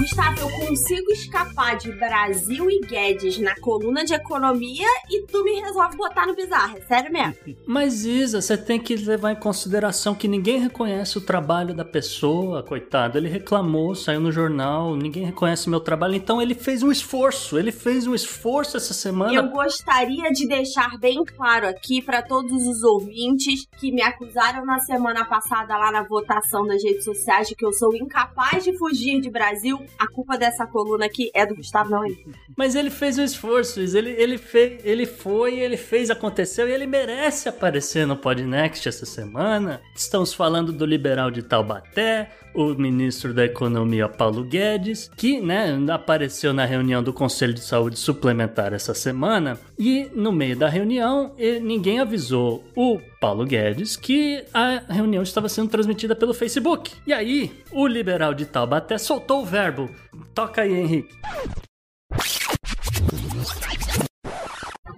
[0.00, 5.60] Gustavo, eu consigo escapar de Brasil e Guedes na coluna de economia e tu me
[5.60, 6.78] resolve botar no bizarro.
[6.78, 7.34] É sério mesmo?
[7.66, 12.62] Mas, Isa, você tem que levar em consideração que ninguém reconhece o trabalho da pessoa,
[12.62, 13.18] coitado.
[13.18, 16.14] Ele reclamou, saiu no jornal, ninguém reconhece meu trabalho.
[16.14, 17.58] Então, ele fez um esforço.
[17.58, 19.34] Ele fez um esforço essa semana.
[19.34, 24.78] Eu gostaria de deixar bem claro aqui para todos os ouvintes que me acusaram na
[24.78, 29.20] semana passada lá na votação das redes sociais de que eu sou incapaz de fugir
[29.20, 32.08] de Brasil a culpa dessa coluna aqui é do Gustavo, não é?
[32.56, 36.86] Mas ele fez o esforço, ele, ele, fez, ele foi, ele fez, aconteceu e ele
[36.86, 39.80] merece aparecer no Podnext essa semana.
[39.94, 46.52] Estamos falando do liberal de Taubaté, o ministro da Economia Paulo Guedes, que né, apareceu
[46.52, 52.00] na reunião do Conselho de Saúde Suplementar essa semana, e no meio da reunião ninguém
[52.00, 56.92] avisou o Paulo Guedes que a reunião estava sendo transmitida pelo Facebook.
[57.06, 59.90] E aí, o liberal de Taubaté soltou o verbo.
[60.34, 61.14] Toca aí, Henrique.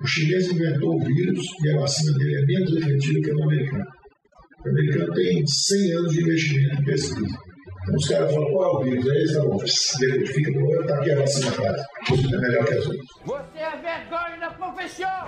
[0.00, 3.42] O chinês inventou o vírus e a vacina dele é menos efetiva que a do
[3.44, 4.01] americano.
[4.64, 7.38] O americano tem 100 anos de investimento em pesquisa.
[7.82, 9.10] Então os caras falam, qual é o vírus?
[9.10, 10.50] Aí eles falam, decodifica,
[10.80, 13.06] está aqui a vacina para É melhor que as outras.
[13.26, 15.26] Você é vergonha da profissão!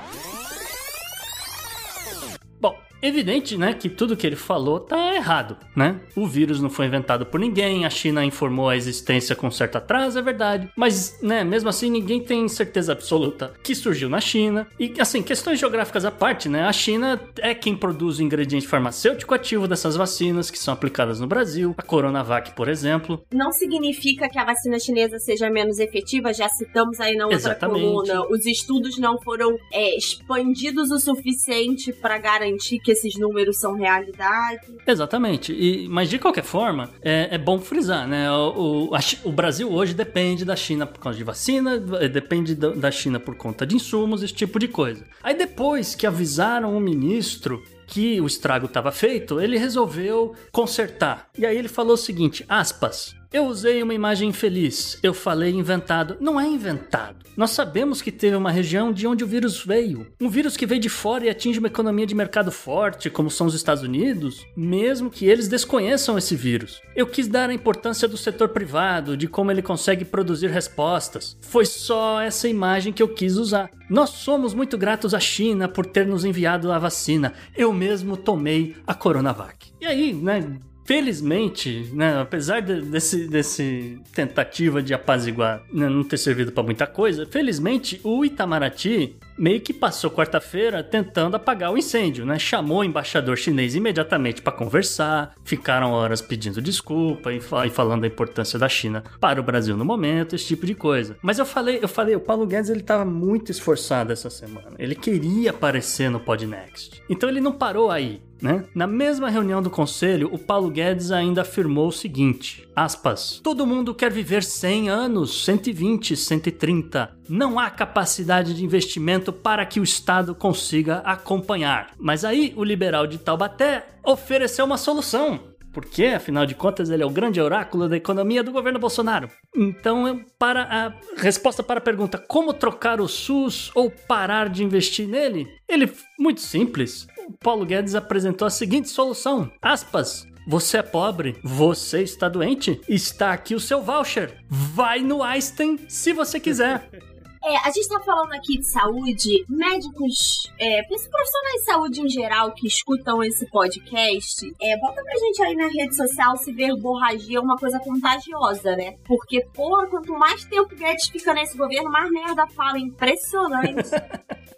[3.05, 6.00] Evidente, né, que tudo que ele falou tá errado, né?
[6.16, 10.18] O vírus não foi inventado por ninguém, a China informou a existência com certo atraso,
[10.18, 10.70] é verdade.
[10.74, 14.66] Mas, né, mesmo assim, ninguém tem certeza absoluta que surgiu na China.
[14.80, 16.62] E, assim, questões geográficas à parte, né?
[16.64, 21.26] A China é quem produz o ingrediente farmacêutico ativo dessas vacinas que são aplicadas no
[21.26, 23.22] Brasil, a Coronavac, por exemplo.
[23.30, 27.82] Não significa que a vacina chinesa seja menos efetiva, já citamos aí na outra Exatamente.
[27.82, 28.26] coluna.
[28.30, 34.66] Os estudos não foram é, expandidos o suficiente para garantir que esses números são realidade.
[34.86, 35.53] Exatamente.
[35.53, 38.30] E, mas de qualquer forma, é, é bom frisar, né?
[38.30, 42.90] O, o, a, o, Brasil hoje depende da China por causa de vacina, depende da
[42.90, 45.05] China por conta de insumos, esse tipo de coisa.
[45.22, 51.28] Aí depois que avisaram o ministro que o estrago estava feito, ele resolveu consertar.
[51.36, 54.97] E aí ele falou o seguinte, aspas, eu usei uma imagem infeliz.
[55.03, 56.16] Eu falei inventado.
[56.20, 57.26] Não é inventado.
[57.37, 60.07] Nós sabemos que teve uma região de onde o vírus veio.
[60.20, 63.49] Um vírus que veio de fora e atinge uma economia de mercado forte, como são
[63.49, 66.80] os Estados Unidos, mesmo que eles desconheçam esse vírus.
[66.95, 71.37] Eu quis dar a importância do setor privado, de como ele consegue produzir respostas.
[71.41, 73.68] Foi só essa imagem que eu quis usar.
[73.91, 77.35] Nós somos muito gratos à China por ter nos enviado a vacina.
[77.57, 79.72] Eu mesmo tomei a Coronavac.
[79.80, 80.57] E aí, né?
[80.85, 86.87] Felizmente, né, apesar de, desse, desse tentativa de apaziguar né, não ter servido para muita
[86.87, 92.39] coisa, felizmente o Itamaraty meio que passou quarta-feira tentando apagar o incêndio, né?
[92.39, 98.07] Chamou o embaixador chinês imediatamente para conversar, ficaram horas pedindo desculpa e, e, falando da
[98.07, 101.16] importância da China para o Brasil no momento, esse tipo de coisa.
[101.20, 104.72] Mas eu falei, eu falei, o Paulo Guedes ele estava muito esforçado essa semana.
[104.78, 107.03] Ele queria aparecer no Podnext.
[107.09, 108.22] Então ele não parou aí.
[108.45, 108.62] Né?
[108.74, 113.95] Na mesma reunião do conselho, o Paulo Guedes ainda afirmou o seguinte: aspas, todo mundo
[113.95, 117.11] quer viver 100 anos, 120, 130.
[117.26, 121.92] Não há capacidade de investimento para que o Estado consiga acompanhar.
[121.99, 125.55] Mas aí o liberal de Taubaté ofereceu uma solução.
[125.74, 129.28] Porque, afinal de contas, ele é o grande oráculo da economia do governo Bolsonaro.
[129.57, 135.09] Então, para a resposta para a pergunta como trocar o SUS ou parar de investir
[135.09, 137.09] nele, ele muito simples.
[137.27, 140.27] O Paulo Guedes apresentou a seguinte solução: aspas.
[140.47, 141.41] Você é pobre?
[141.43, 142.79] Você está doente?
[142.87, 144.45] Está aqui o seu voucher.
[144.47, 146.87] Vai no Einstein se você quiser.
[147.47, 152.55] É, a gente tá falando aqui de saúde, médicos, é, profissionais de saúde em geral
[152.55, 157.41] que escutam esse podcast, é, bota pra gente aí na rede social se verborragia é
[157.43, 158.97] uma coisa contagiosa, né?
[159.05, 162.79] Porque, porra, quanto mais tempo Guedes fica nesse governo, mais merda fala.
[162.79, 163.91] Impressionante.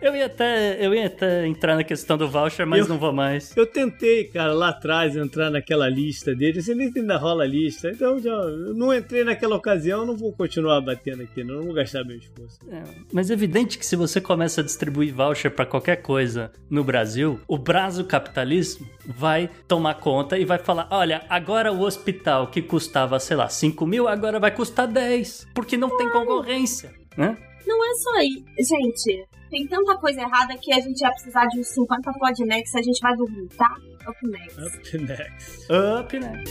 [0.00, 3.12] Eu ia até, eu ia até entrar na questão do voucher, mas Eu- não vou
[3.12, 3.56] mais.
[3.56, 6.60] Eu tentei, cara, lá atrás entrar naquela lista dele.
[6.60, 7.90] Você nem ainda rola a lista.
[7.90, 11.74] Então, já, eu não entrei naquela ocasião, não vou continuar batendo aqui, não, não vou
[11.74, 12.58] gastar meu esforço.
[12.70, 12.82] É,
[13.12, 17.40] mas é evidente que se você começa a distribuir voucher pra qualquer coisa no Brasil,
[17.48, 23.18] o braço capitalismo vai tomar conta e vai falar: olha, agora o hospital que custava,
[23.18, 27.36] sei lá, 5 mil, agora vai custar 10, porque não tem concorrência, né?
[27.66, 28.44] Não é só aí.
[28.60, 29.24] Gente,
[29.56, 32.82] tem tanta coisa errada que a gente ia precisar de uns 50 podnex se a
[32.82, 33.74] gente vai dormir, tá?
[34.06, 34.60] Up next.
[34.60, 35.72] Up next.
[35.72, 36.44] Up, né?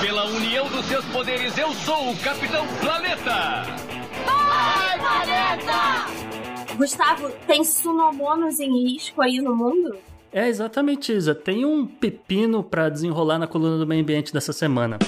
[0.00, 3.62] Pela união dos seus poderes, eu sou o Capitão Planeta!
[4.26, 6.74] Vai, planeta!
[6.76, 9.96] Gustavo, tem sunomonos em risco aí no mundo?
[10.32, 11.32] É exatamente isso.
[11.34, 14.98] Tem um pepino pra desenrolar na coluna do meio ambiente dessa semana.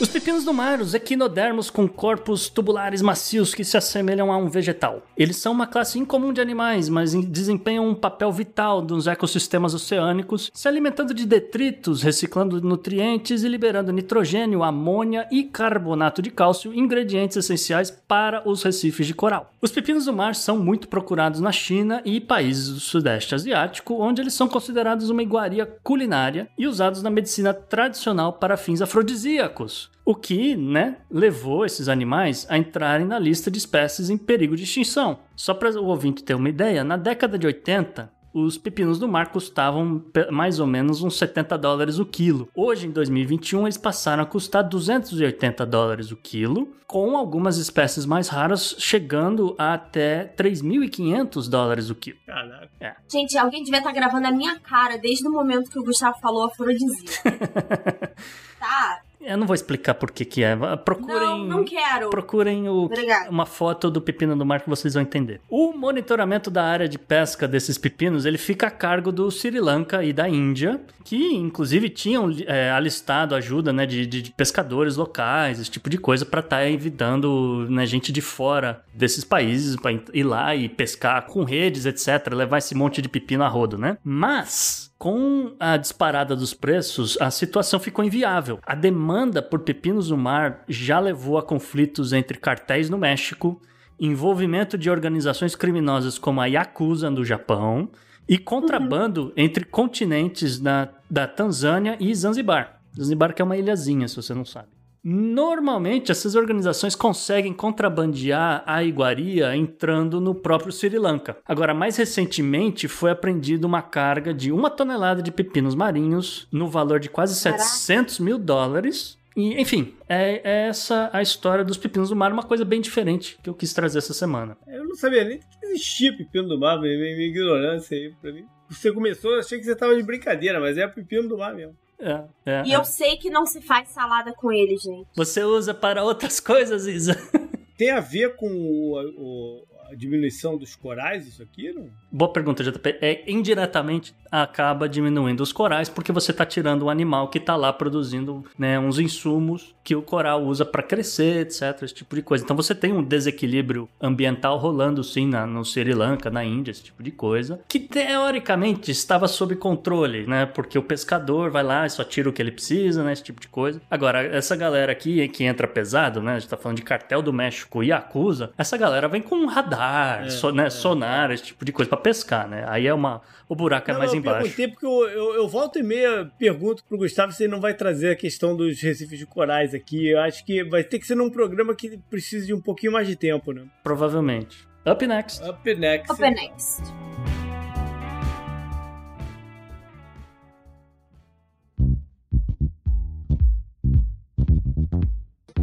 [0.00, 4.48] Os pepinos do mar, os equinodermos com corpos tubulares macios que se assemelham a um
[4.48, 5.02] vegetal.
[5.14, 9.74] Eles são uma classe incomum de animais, mas em- desempenham um papel vital nos ecossistemas
[9.74, 16.72] oceânicos, se alimentando de detritos, reciclando nutrientes e liberando nitrogênio, amônia e carbonato de cálcio,
[16.72, 19.52] ingredientes essenciais para os recifes de coral.
[19.60, 24.22] Os pepinos do mar são muito procurados na China e países do Sudeste Asiático, onde
[24.22, 29.89] eles são considerados uma iguaria culinária e usados na medicina tradicional para fins afrodisíacos.
[30.10, 34.64] O que, né, levou esses animais a entrarem na lista de espécies em perigo de
[34.64, 35.20] extinção.
[35.36, 39.30] Só para o ouvinte ter uma ideia, na década de 80, os pepinos do mar
[39.30, 42.48] custavam mais ou menos uns 70 dólares o quilo.
[42.56, 48.26] Hoje, em 2021, eles passaram a custar 280 dólares o quilo, com algumas espécies mais
[48.26, 52.18] raras chegando a até 3.500 dólares o quilo.
[52.26, 52.68] Caraca.
[52.80, 52.96] É.
[53.08, 56.46] Gente, alguém devia estar gravando a minha cara desde o momento que o Gustavo falou
[56.46, 57.22] afrodisíaco.
[58.58, 59.02] tá?
[59.20, 60.56] Eu não vou explicar por que que é.
[60.76, 61.18] Procurem...
[61.20, 62.08] Não, não quero.
[62.10, 62.88] Procurem o-
[63.28, 65.40] uma foto do pepino do mar que vocês vão entender.
[65.48, 70.02] O monitoramento da área de pesca desses pepinos ele fica a cargo do Sri Lanka
[70.02, 75.70] e da Índia, que inclusive tinham é, alistado ajuda né, de, de- pescadores locais, esse
[75.70, 80.54] tipo de coisa, para estar evitando né, gente de fora desses países para ir lá
[80.54, 83.98] e pescar com redes, etc., levar esse monte de pepino a rodo, né?
[84.02, 88.58] Mas com a disparada dos preços, a situação ficou inviável.
[88.66, 93.58] A demanda por pepinos no mar já levou a conflitos entre cartéis no México,
[93.98, 97.88] envolvimento de organizações criminosas como a Yakuza no Japão
[98.28, 102.82] e contrabando entre continentes da, da Tanzânia e Zanzibar.
[102.94, 104.68] Zanzibar que é uma ilhazinha, se você não sabe.
[105.02, 111.38] Normalmente, essas organizações conseguem contrabandear a iguaria entrando no próprio Sri Lanka.
[111.46, 117.00] Agora, mais recentemente, foi apreendida uma carga de uma tonelada de pepinos marinhos no valor
[117.00, 117.62] de quase Caraca.
[117.62, 119.18] 700 mil dólares.
[119.36, 123.38] E, enfim, é, é essa a história dos pepinos do mar, uma coisa bem diferente
[123.42, 124.56] que eu quis trazer essa semana.
[124.66, 128.44] Eu não sabia nem que existia pepino do mar, minha, minha ignorância aí pra mim.
[128.68, 131.74] Você começou, eu achei que você tava de brincadeira, mas é pepino do mar mesmo.
[132.00, 132.76] É, é, E é.
[132.76, 135.06] eu sei que não se faz salada com ele, gente.
[135.14, 137.14] Você usa para outras coisas, Isa?
[137.76, 139.64] Tem a ver com o- o-
[139.96, 141.72] diminuição dos corais, isso aqui?
[141.72, 141.88] Não?
[142.10, 142.98] Boa pergunta, JP.
[143.00, 147.72] É, indiretamente acaba diminuindo os corais porque você está tirando um animal que está lá
[147.72, 151.82] produzindo né, uns insumos que o coral usa para crescer, etc.
[151.82, 152.44] Esse tipo de coisa.
[152.44, 156.84] Então você tem um desequilíbrio ambiental rolando sim na, no Sri Lanka, na Índia, esse
[156.84, 160.46] tipo de coisa, que teoricamente estava sob controle, né?
[160.46, 163.12] Porque o pescador vai lá e só tira o que ele precisa, né?
[163.12, 163.80] Esse tipo de coisa.
[163.90, 166.34] Agora, essa galera aqui que entra pesado, né?
[166.34, 169.79] A gente tá falando de cartel do México e acusa, essa galera vem com radar,
[169.80, 170.70] É, so- né, é.
[170.70, 172.64] sonar, esse tipo de coisa para pescar, né?
[172.68, 173.22] Aí é uma.
[173.48, 174.42] O buraco é Não, mais não, eu embaixo.
[174.42, 177.74] perguntei porque eu, eu, eu volto e meia pergunto pro Gustavo se ele não vai
[177.74, 180.08] trazer a questão dos recifes de corais aqui.
[180.10, 183.06] Eu acho que vai ter que ser num programa que precise de um pouquinho mais
[183.08, 183.64] de tempo, né?
[183.82, 184.68] Provavelmente.
[184.86, 185.42] Up next.
[185.48, 186.12] Up next.
[186.12, 186.82] Open next.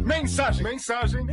[0.04, 1.26] Mensagem, mensagem.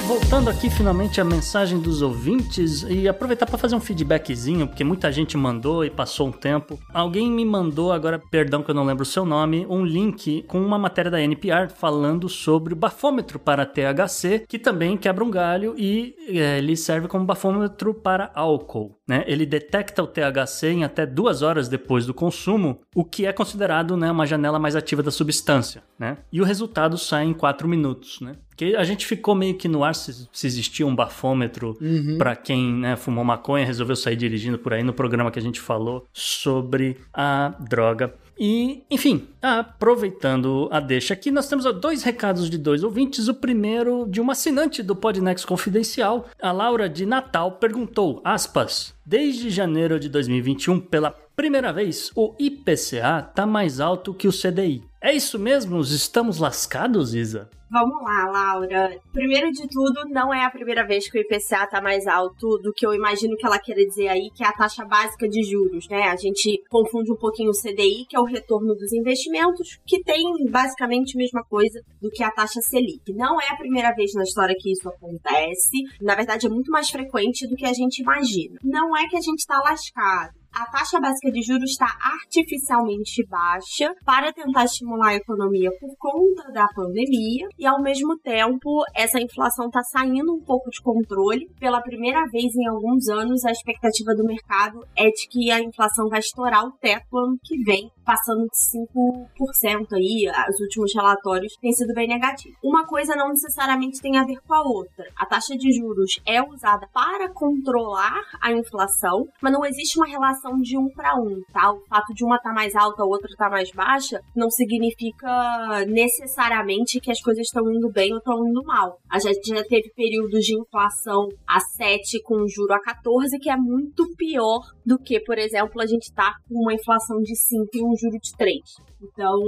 [0.00, 5.10] Voltando aqui finalmente a mensagem dos ouvintes e aproveitar para fazer um feedbackzinho, porque muita
[5.10, 6.78] gente mandou e passou um tempo.
[6.92, 10.60] Alguém me mandou, agora, perdão que eu não lembro o seu nome, um link com
[10.60, 15.74] uma matéria da NPR falando sobre o bafômetro para THC, que também quebra um galho
[15.76, 18.98] e é, ele serve como bafômetro para álcool.
[19.08, 19.24] Né?
[19.26, 23.96] Ele detecta o THC em até duas horas depois do consumo, o que é considerado
[23.96, 25.82] né, uma janela mais ativa da substância.
[25.98, 26.18] Né?
[26.32, 28.20] E o resultado sai em quatro minutos.
[28.20, 28.32] Né?
[28.56, 32.16] Que a gente ficou meio que no ar se, se existia um bafômetro Uhum.
[32.16, 35.60] para quem né, fumou maconha, resolveu sair dirigindo por aí no programa que a gente
[35.60, 38.14] falou sobre a droga.
[38.38, 43.28] E, enfim, aproveitando a deixa aqui, nós temos dois recados de dois ouvintes.
[43.28, 49.48] O primeiro de uma assinante do Podnext Confidencial, a Laura de Natal, perguntou, aspas, desde
[49.50, 54.82] janeiro de 2021, pela primeira vez, o IPCA tá mais alto que o CDI.
[55.00, 55.80] É isso mesmo?
[55.80, 57.48] Estamos lascados, Isa?
[57.70, 58.96] Vamos lá, Laura.
[59.12, 62.72] Primeiro de tudo, não é a primeira vez que o IPCA tá mais alto do
[62.72, 65.88] que eu imagino que ela queira dizer aí, que é a taxa básica de juros,
[65.88, 66.04] né?
[66.04, 70.24] A gente confunde um pouquinho o CDI, que é o retorno dos investimentos, que tem
[70.48, 73.12] basicamente a mesma coisa do que a taxa Selic.
[73.12, 75.82] Não é a primeira vez na história que isso acontece.
[76.00, 78.58] Na verdade, é muito mais frequente do que a gente imagina.
[78.62, 83.94] Não é que a gente tá lascado a taxa básica de juros está artificialmente baixa
[84.06, 89.66] para tentar estimular a economia por conta da pandemia e ao mesmo tempo essa inflação
[89.66, 91.46] está saindo um pouco de controle.
[91.60, 96.08] Pela primeira vez em alguns anos, a expectativa do mercado é de que a inflação
[96.08, 100.30] vai estourar o teto ano que vem, passando de 5% aí.
[100.48, 102.56] Os últimos relatórios têm sido bem negativos.
[102.62, 105.04] Uma coisa não necessariamente tem a ver com a outra.
[105.16, 110.56] A taxa de juros é usada para controlar a inflação, mas não existe uma relação
[110.60, 111.72] de um para um, tá?
[111.72, 114.48] O fato de uma estar tá mais alta, a outra estar tá mais baixa, não
[114.48, 118.98] significa necessariamente que as coisas estão indo bem ou estão indo mal.
[119.10, 123.56] A gente já teve períodos de inflação a 7 com juro a 14, que é
[123.56, 127.82] muito pior do que, por exemplo, a gente tá com uma inflação de 5 e
[127.82, 128.60] um juro de 3.
[129.02, 129.38] Então,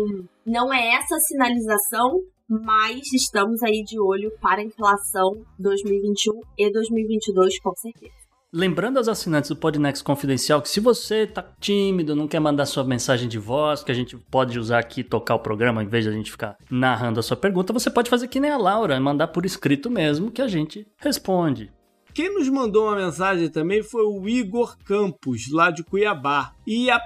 [0.46, 7.60] não é essa sinalização, mas estamos aí de olho para a inflação 2021 e 2022,
[7.60, 8.28] com certeza.
[8.50, 12.82] Lembrando aos assinantes do Podnext Confidencial que se você tá tímido, não quer mandar sua
[12.82, 16.10] mensagem de voz, que a gente pode usar aqui tocar o programa em vez de
[16.10, 19.28] a gente ficar narrando a sua pergunta, você pode fazer que nem a Laura, mandar
[19.28, 21.70] por escrito mesmo que a gente responde.
[22.14, 26.52] Quem nos mandou uma mensagem também foi o Igor Campos, lá de Cuiabá.
[26.66, 26.98] E a,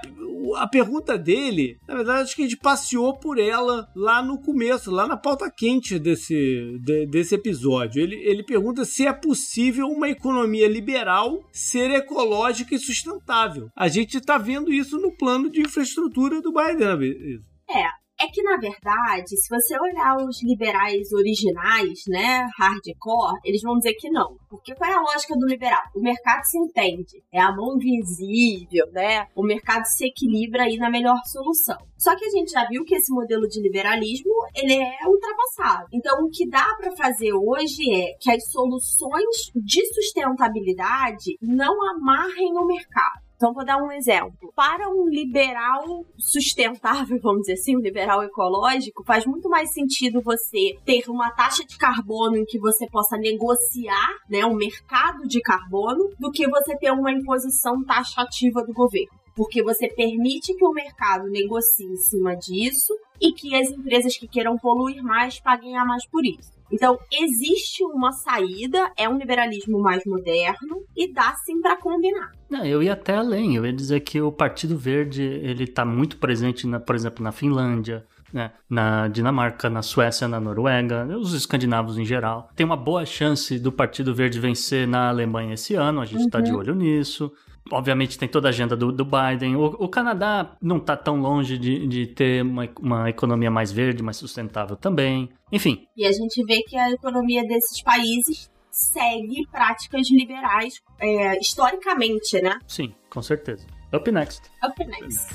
[0.55, 4.91] a pergunta dele, na verdade, acho que a gente passeou por ela lá no começo,
[4.91, 8.01] lá na pauta quente desse, de, desse episódio.
[8.01, 13.69] Ele, ele pergunta se é possível uma economia liberal ser ecológica e sustentável.
[13.75, 17.43] A gente está vendo isso no plano de infraestrutura do Biden.
[17.69, 23.77] É, é que, na verdade, se você olhar os liberais originais, né, hardcore, eles vão
[23.77, 24.37] dizer que não.
[24.49, 25.81] Porque qual é a lógica do liberal?
[25.93, 29.27] O mercado se entende, é a mão invisível, né?
[29.35, 31.77] O mercado se equilibra aí na melhor solução.
[31.97, 35.87] Só que a gente já viu que esse modelo de liberalismo, ele é ultrapassado.
[35.91, 42.57] Então, o que dá para fazer hoje é que as soluções de sustentabilidade não amarrem
[42.57, 43.23] o mercado.
[43.43, 44.53] Então, vou dar um exemplo.
[44.55, 45.83] Para um liberal
[46.17, 51.65] sustentável, vamos dizer assim, um liberal ecológico, faz muito mais sentido você ter uma taxa
[51.65, 56.77] de carbono em que você possa negociar, né, um mercado de carbono, do que você
[56.77, 62.35] ter uma imposição taxativa do governo porque você permite que o mercado negocie em cima
[62.35, 66.51] disso e que as empresas que queiram poluir mais paguem a mais por isso.
[66.71, 72.31] Então, existe uma saída, é um liberalismo mais moderno e dá sim para combinar.
[72.49, 76.17] Não, eu ia até além, eu ia dizer que o Partido Verde, ele tá muito
[76.17, 81.97] presente, na, por exemplo, na Finlândia, né, na Dinamarca, na Suécia, na Noruega, os escandinavos
[81.97, 82.49] em geral.
[82.55, 86.41] Tem uma boa chance do Partido Verde vencer na Alemanha esse ano, a gente está
[86.41, 87.31] de olho nisso.
[87.71, 89.55] Obviamente tem toda a agenda do, do Biden.
[89.55, 94.03] O, o, Canadá não está tão longe de, de ter uma, uma, economia mais verde,
[94.03, 95.29] mais sustentável também.
[95.51, 95.87] Enfim.
[95.95, 102.59] E a gente vê que a economia desses países segue práticas liberais é, historicamente, né?
[102.67, 103.65] Sim, com certeza.
[103.93, 104.41] Up next.
[104.63, 105.27] Up next.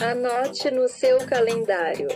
[0.00, 2.08] Anote no seu calendário.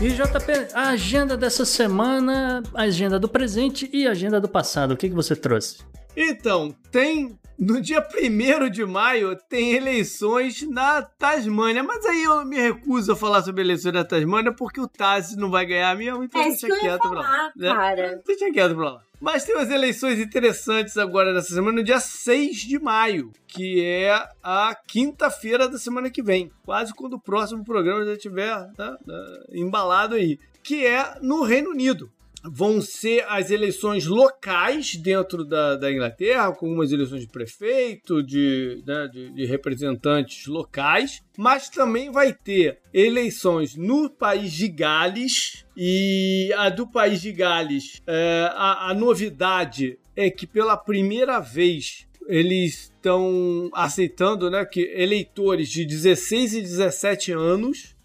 [0.00, 4.92] E JP, a agenda dessa semana, a agenda do presente e a agenda do passado,
[4.92, 5.78] o que, que você trouxe?
[6.16, 12.56] Então, tem no dia 1 de maio tem eleições na Tasmânia, mas aí eu me
[12.56, 16.40] recuso a falar sobre eleições na Tasmânia porque o Taz não vai ganhar mesmo, então
[16.40, 17.52] é deixa quieto falar, pra lá.
[17.56, 18.20] né?
[18.24, 19.02] Deixa quieto pra lá.
[19.20, 24.12] Mas tem umas eleições interessantes agora nessa semana, no dia 6 de maio, que é
[24.42, 26.50] a quinta-feira da semana que vem.
[26.64, 30.38] Quase quando o próximo programa já estiver né, né, embalado aí.
[30.62, 32.10] Que é no Reino Unido
[32.44, 38.82] vão ser as eleições locais dentro da, da Inglaterra, com algumas eleições de prefeito, de,
[38.86, 45.64] né, de, de, representantes locais, mas também vai ter eleições no país de Gales.
[45.80, 52.08] E a do país de Gales, é, a, a novidade é que pela primeira vez
[52.26, 57.96] eles estão aceitando né, que eleitores de 16 e 17 anos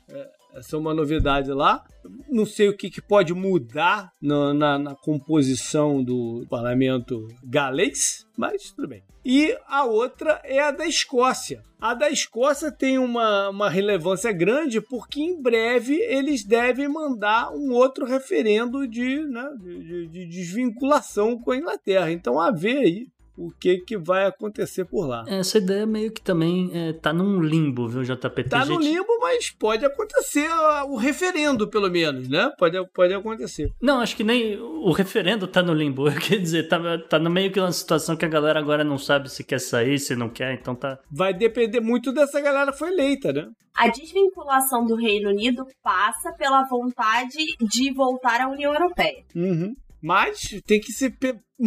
[0.53, 1.84] essa é uma novidade lá.
[2.30, 8.71] Não sei o que, que pode mudar na, na, na, composição do parlamento galês, mas
[8.71, 9.03] tudo bem.
[9.25, 11.63] E a outra é a da Escócia.
[11.80, 17.71] A da Escócia tem uma, uma relevância grande porque em breve eles devem mandar um
[17.71, 22.11] outro referendo de, né, de, de desvinculação com a Inglaterra.
[22.11, 23.07] Então, a ver aí
[23.38, 25.23] o que, que vai acontecer por lá.
[25.27, 28.43] Essa ideia meio que também é, tá num limbo, viu, JP?
[28.45, 30.47] Tá no limbo, mas pode acontecer
[30.88, 32.51] o referendo, pelo menos, né?
[32.57, 33.72] Pode, pode acontecer.
[33.81, 36.05] Não, acho que nem o referendo tá no limbo.
[36.22, 36.80] Quer dizer, tá,
[37.10, 39.99] tá no meio que uma situação que a galera agora não sabe se quer sair,
[39.99, 40.99] se não quer, então tá.
[41.11, 43.49] Vai depender muito dessa galera que foi eleita, né?
[43.76, 49.23] A desvinculação do Reino Unido passa pela vontade de voltar à União Europeia.
[49.35, 49.76] Uhum.
[50.03, 51.10] Mas tem que se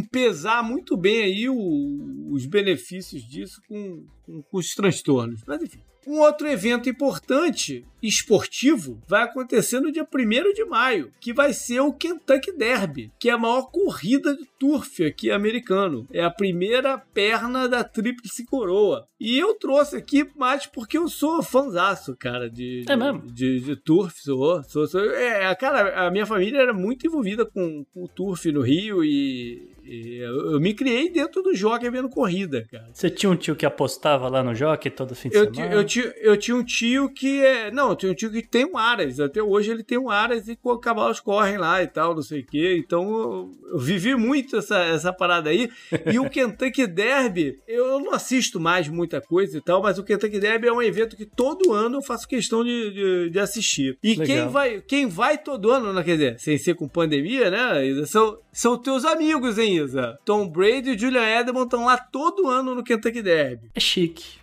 [0.03, 5.43] pesar muito bem aí o, os benefícios disso com, com, com os transtornos.
[5.47, 5.81] Mas enfim.
[6.07, 11.81] Um outro evento importante esportivo vai acontecer no dia 1 de maio, que vai ser
[11.81, 16.07] o Kentucky Derby, que é a maior corrida de turf aqui americano.
[16.13, 19.09] É a primeira perna da Tríplice Coroa.
[19.19, 23.23] E eu trouxe aqui mais porque eu sou fãzaço, cara, de, é mesmo?
[23.23, 24.15] de, de, de turf.
[24.23, 28.53] Sou, sou, sou, é, cara, a minha família era muito envolvida com, com o turf
[28.53, 32.89] no Rio e eu, eu, me criei dentro do jockey vendo corrida, cara.
[32.93, 35.75] Você tinha um tio que apostava lá no jockey todo fim de eu, semana?
[35.75, 37.71] Eu, eu, eu tinha um tio que é.
[37.71, 39.21] Não, eu tinha um tio que tem um Aras.
[39.21, 42.41] Até hoje ele tem um Aras e os cavalos correm lá e tal, não sei
[42.41, 42.77] o quê.
[42.79, 45.71] Então eu, eu, vivi muito essa, essa parada aí.
[46.13, 50.39] E o Kentucky Derby, eu não assisto mais muita coisa e tal, mas o Kentucky
[50.39, 53.99] Derby é um evento que todo ano eu faço questão de, de, de assistir.
[54.03, 58.05] E quem vai, quem vai todo ano, não quer dizer, sem ser com pandemia, né?
[58.07, 60.19] São, são teus amigos, hein, Isa?
[60.25, 63.71] Tom Brady e Julian Edelman estão lá todo ano no Kentucky Derby.
[63.75, 64.39] É chique.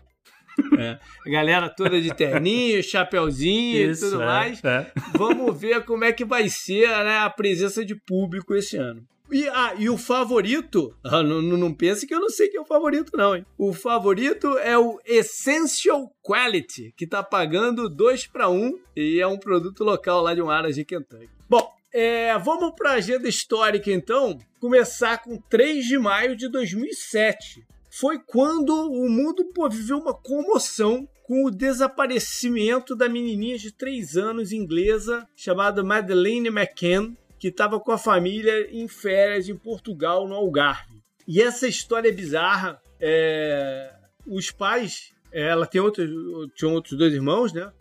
[0.78, 1.00] É.
[1.26, 4.64] A galera toda de terninho, chapeuzinho Isso, e tudo é, mais.
[4.64, 4.92] É.
[5.18, 9.04] Vamos ver como é que vai ser né, a presença de público esse ano.
[9.32, 12.62] E, ah, e o favorito, ah, não, não pense que eu não sei quem é
[12.62, 13.44] o favorito, não, hein?
[13.58, 19.26] O favorito é o Essential Quality, que tá pagando 2 para 1 um, e é
[19.26, 21.30] um produto local lá de um Aras de Kentucky.
[21.50, 24.38] Bom, é, vamos para a agenda histórica então.
[24.60, 27.64] Começar com 3 de maio de 2007.
[27.92, 34.18] Foi quando o mundo pô, viveu uma comoção com o desaparecimento da menininha de 3
[34.18, 40.34] anos inglesa chamada Madeleine McCann, que estava com a família em férias em Portugal, no
[40.34, 41.04] Algarve.
[41.28, 42.82] E essa história é bizarra.
[43.00, 43.94] É...
[44.26, 46.10] Os pais, ela tem outros,
[46.56, 47.72] tinha outros dois irmãos, né?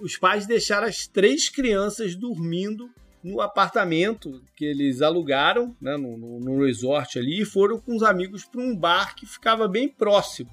[0.00, 2.88] os pais deixaram as três crianças dormindo
[3.22, 8.02] no apartamento que eles alugaram, né, no, no, no resort ali, e foram com os
[8.02, 10.50] amigos para um bar que ficava bem próximo.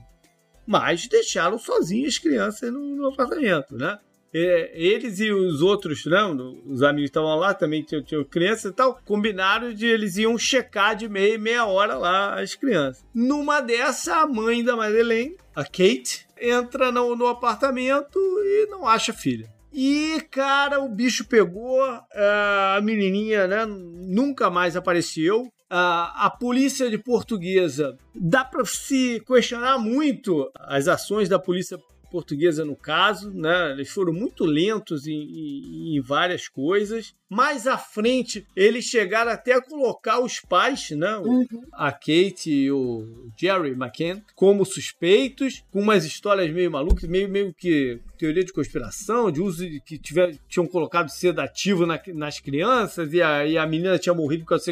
[0.66, 3.98] Mas deixaram sozinhas as crianças no, no apartamento, né?
[4.34, 6.22] É, eles e os outros, né,
[6.66, 10.96] os amigos estavam lá, também tinham, tinham crianças e tal, combinaram de eles iam checar
[10.96, 13.06] de meia meia hora lá as crianças.
[13.16, 19.14] Numa dessa, a mãe da Madeleine, a Kate, entra no, no apartamento e não acha
[19.14, 19.50] filha.
[19.80, 25.54] E, cara, o bicho pegou, a menininha, né, nunca mais apareceu.
[25.70, 31.78] A, a polícia de portuguesa, dá para se questionar muito as ações da polícia
[32.10, 33.72] portuguesa no caso, né?
[33.72, 37.14] Eles foram muito lentos em, em, em, várias coisas.
[37.30, 41.18] Mais à frente, eles chegaram até a colocar os pais, né?
[41.18, 41.46] Uhum.
[41.74, 47.54] A Kate e o Jerry McCann como suspeitos, com umas histórias meio malucas, meio, meio
[47.54, 53.14] que teoria de conspiração, de uso de que tiver, tinham colocado sedativo na, nas crianças
[53.14, 54.68] e a, e a menina tinha morrido por causa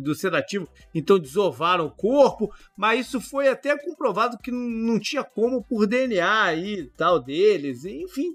[0.00, 5.62] do sedativo, então desovaram o corpo, mas isso foi até comprovado que não tinha como
[5.62, 8.34] por DNA e tal deles, enfim,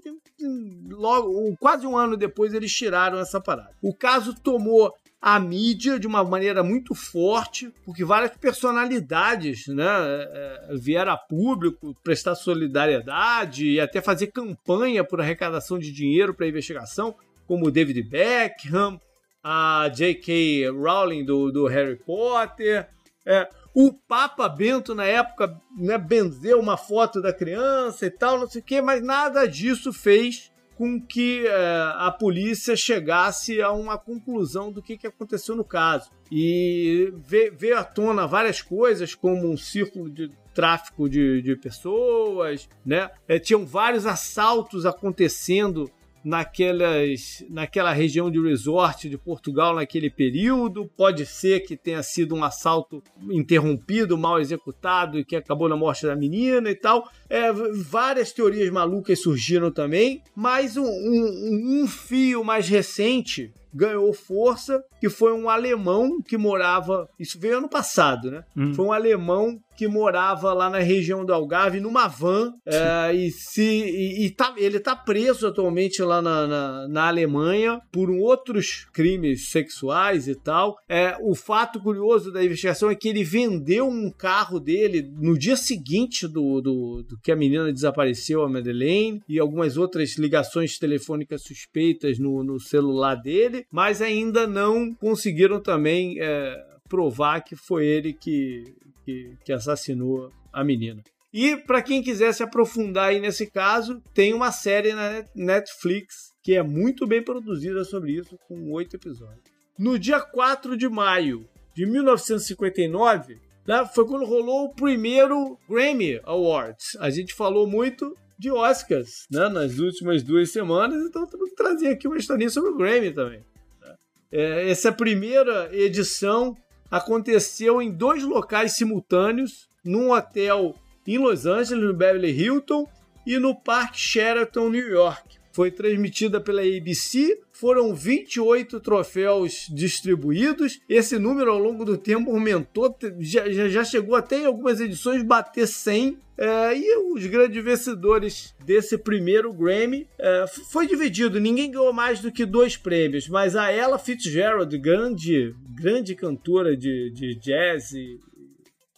[0.88, 3.70] logo, quase um ano depois eles tiraram essa parada.
[3.82, 10.68] O caso tomou a mídia de uma maneira muito forte, porque várias personalidades né, é,
[10.74, 16.48] vieram a público prestar solidariedade e até fazer campanha por arrecadação de dinheiro para a
[16.48, 17.16] investigação,
[17.46, 19.00] como David Beckham,
[19.42, 20.70] a J.K.
[20.70, 22.88] Rowling do, do Harry Potter.
[23.26, 28.48] É, o Papa Bento, na época, né, benzeu uma foto da criança e tal, não
[28.48, 33.98] sei o quê, mas nada disso fez com que é, a polícia chegasse a uma
[33.98, 36.08] conclusão do que, que aconteceu no caso.
[36.30, 43.10] E veio à tona várias coisas, como um círculo de tráfico de, de pessoas, né?
[43.26, 45.90] É, tinham vários assaltos acontecendo
[46.24, 50.90] naquelas, naquela região de resort de Portugal naquele período.
[50.96, 56.06] Pode ser que tenha sido um assalto interrompido, mal executado e que acabou na morte
[56.06, 57.08] da menina e tal.
[57.28, 64.82] É, várias teorias malucas surgiram também, mas um, um, um fio mais recente ganhou força,
[65.00, 67.08] que foi um alemão que morava.
[67.18, 68.42] Isso veio ano passado, né?
[68.56, 68.74] Hum.
[68.74, 73.62] Foi um alemão que morava lá na região do Algarve, numa van, é, e, se,
[73.62, 79.50] e, e tá, ele tá preso atualmente lá na, na, na, Alemanha por outros crimes
[79.50, 80.76] sexuais e tal.
[80.88, 85.56] É, o fato curioso da investigação é que ele vendeu um carro dele no dia
[85.56, 91.42] seguinte do, do, do que a menina desapareceu, a Madeleine, e algumas outras ligações telefônicas
[91.42, 96.56] suspeitas no, no celular dele, mas ainda não conseguiram também é,
[96.88, 98.64] provar que foi ele que,
[99.04, 101.02] que, que assassinou a menina.
[101.32, 106.54] E para quem quiser se aprofundar aí nesse caso, tem uma série na Netflix que
[106.54, 109.42] é muito bem produzida sobre isso, com oito episódios.
[109.78, 113.38] No dia 4 de maio de 1959,
[113.68, 116.96] né, foi quando rolou o primeiro Grammy Awards.
[116.98, 122.08] A gente falou muito de Oscars né, nas últimas duas semanas, então vamos trazer aqui
[122.08, 123.44] uma historinha sobre o Grammy também.
[123.80, 123.94] Né.
[124.32, 126.56] É, essa primeira edição
[126.90, 130.74] aconteceu em dois locais simultâneos, num hotel
[131.06, 132.88] em Los Angeles, no Beverly Hilton,
[133.26, 135.36] e no Parque Sheraton, New York.
[135.52, 140.80] Foi transmitida pela ABC, foram 28 troféus distribuídos.
[140.88, 145.66] Esse número ao longo do tempo aumentou, já, já chegou até em algumas edições bater
[145.66, 151.40] 100 é, e os grandes vencedores desse primeiro Grammy é, foi dividido.
[151.40, 157.10] Ninguém ganhou mais do que dois prêmios, mas a Ella Fitzgerald, grande, grande cantora de,
[157.10, 158.20] de jazz e,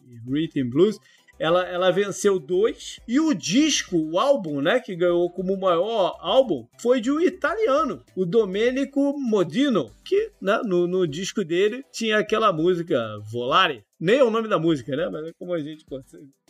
[0.07, 0.99] e rhythm blues,
[1.41, 3.01] ela, ela venceu dois.
[3.09, 8.05] E o disco, o álbum, né, que ganhou como maior álbum, foi de um italiano,
[8.15, 13.83] o Domenico Modino, que né, no, no disco dele tinha aquela música Volare.
[13.99, 15.09] Nem é o nome da música, né?
[15.11, 15.85] Mas é como a gente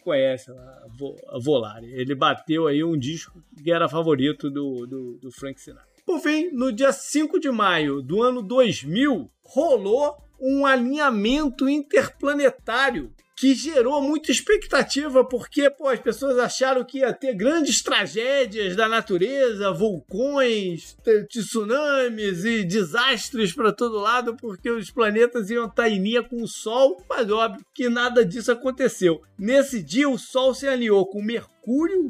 [0.02, 1.92] conhece a Volare.
[1.92, 5.88] Ele bateu aí um disco que era favorito do, do, do Frank Sinatra.
[6.04, 13.54] Por fim, no dia 5 de maio do ano 2000, rolou um alinhamento interplanetário que
[13.54, 19.72] gerou muita expectativa, porque pô, as pessoas acharam que ia ter grandes tragédias da natureza,
[19.72, 20.94] vulcões,
[21.26, 26.46] tsunamis e desastres para todo lado, porque os planetas iam estar em linha com o
[26.46, 29.22] Sol, mas óbvio que nada disso aconteceu.
[29.38, 31.50] Nesse dia, o Sol se alinhou com Mercúrio,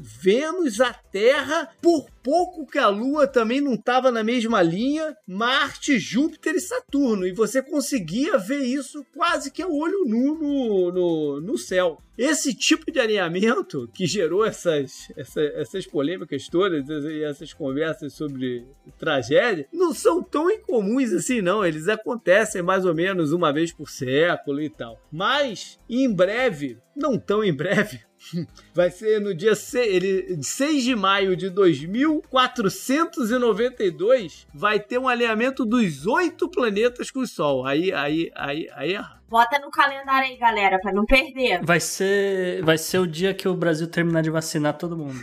[0.01, 5.99] Vênus, a Terra, por pouco que a Lua também não estava na mesma linha, Marte,
[5.99, 7.27] Júpiter e Saturno.
[7.27, 11.99] E você conseguia ver isso quase que a olho nu no, no, no céu.
[12.17, 18.67] Esse tipo de alinhamento que gerou essas, essa, essas polêmicas todas e essas conversas sobre
[18.99, 21.65] tragédia não são tão incomuns assim, não.
[21.65, 25.01] Eles acontecem mais ou menos uma vez por século e tal.
[25.11, 28.01] Mas, em breve, não tão em breve,
[28.75, 34.47] Vai ser no dia 6, ele, 6 de maio de 2492.
[34.53, 37.65] Vai ter um alinhamento dos oito planetas com o Sol.
[37.67, 41.61] Aí, aí, aí, aí é Bota no calendário aí, galera, pra não perder.
[41.63, 45.21] Vai ser, vai ser o dia que o Brasil terminar de vacinar todo mundo.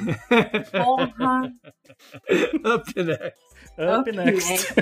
[0.71, 1.41] Porra!
[2.73, 3.41] Up next.
[3.77, 4.49] Up, Up next.
[4.49, 4.73] next.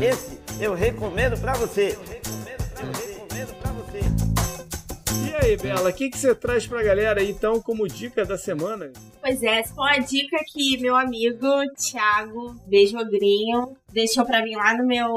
[0.00, 1.98] Esse eu recomendo para você.
[5.26, 8.38] E aí, Bela, o que, que você traz pra galera aí, então, como dica da
[8.38, 8.92] semana?
[9.20, 14.76] Pois é, essa foi uma dica que meu amigo Thiago Beijogrinho deixou pra mim lá
[14.76, 15.08] no meu,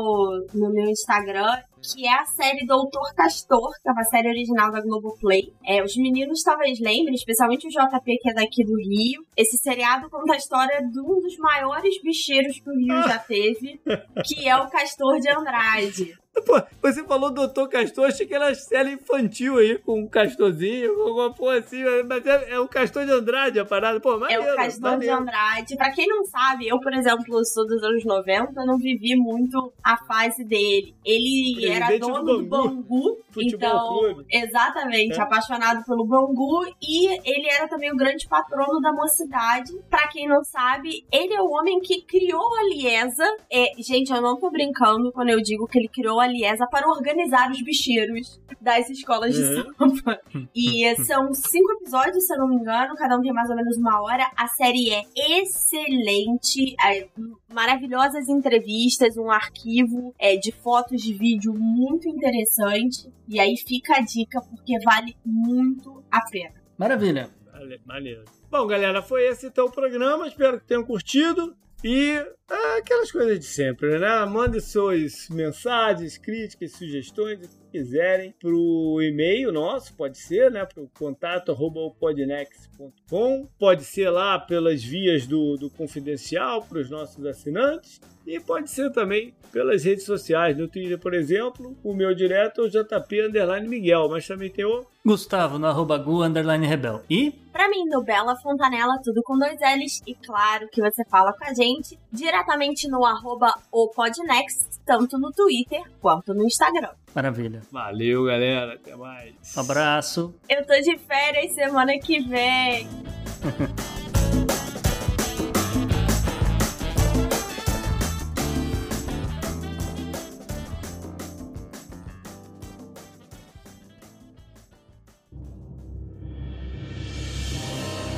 [0.54, 1.60] no meu Instagram
[1.94, 5.54] que é a série Doutor Castor, que é uma série original da Globoplay.
[5.66, 9.26] É, os meninos talvez lembrem, especialmente o JP, que é daqui do Rio.
[9.36, 13.80] Esse seriado conta a história de um dos maiores bicheiros que o Rio já teve,
[14.26, 16.25] que é o Castor de Andrade.
[16.46, 21.02] Pô, você falou Doutor Castor, achei que era série infantil aí, com um castorzinho, com
[21.04, 24.00] alguma porra assim, mas é, é o Castor de Andrade a parada.
[24.00, 25.16] Pô, maneiro, É o Castor maneiro.
[25.16, 25.76] de Andrade.
[25.78, 29.98] Pra quem não sabe, eu, por exemplo, sou dos anos 90, não vivi muito a
[30.06, 30.94] fase dele.
[31.06, 34.26] Ele era Presidente dono do do Bangu, então, Clube.
[34.32, 35.22] exatamente, É.
[35.22, 39.72] apaixonado pelo Bangu e ele era também o grande patrono da mocidade.
[39.90, 43.26] Pra quem não sabe, ele é o homem que criou a Liesa.
[43.52, 46.88] É, gente, eu não tô brincando quando eu digo que ele criou a Liesa para
[46.88, 49.74] organizar os bicheiros das escolas de Uhum.
[49.78, 50.20] samba.
[50.56, 53.78] E são cinco episódios, se eu não me engano, cada um tem mais ou menos
[53.78, 54.30] uma hora.
[54.36, 55.04] A série é
[55.42, 57.08] excelente, é,
[57.54, 63.12] maravilhosas entrevistas, um arquivo é, de fotos de vídeo muito interessante.
[63.28, 66.54] E aí fica a dica, porque vale muito a pena.
[66.78, 67.30] Maravilha.
[67.52, 68.24] Vale- Maneiro.
[68.52, 70.28] Bom, galera, foi esse então o programa.
[70.28, 71.56] Espero que tenham curtido.
[71.88, 72.18] E
[72.50, 74.26] ah, aquelas coisas de sempre, né?
[74.26, 80.66] Mande suas mensagens, críticas, sugestões, quiserem, pro e-mail nosso, pode ser, né?
[80.66, 83.48] Pro contato arroba o podnext.com.
[83.60, 88.00] Pode ser lá pelas vias do, do confidencial para os nossos assinantes.
[88.26, 90.58] E pode ser também pelas redes sociais.
[90.58, 94.66] No Twitter, por exemplo, o meu direto é o JP Underline Miguel, mas também tem
[94.66, 97.04] o Gustavo no arroba gu underline rebel.
[97.08, 100.02] E Pra mim, no Bela Fontanella, tudo com dois L's.
[100.08, 105.32] E claro que você fala com a gente diretamente no arroba o Podnext, tanto no
[105.32, 106.90] Twitter quanto no Instagram.
[107.16, 107.62] Maravilha.
[107.72, 108.74] Valeu, galera.
[108.74, 109.34] Até mais.
[109.56, 110.36] Um abraço.
[110.50, 112.88] Eu tô de férias semana que vem.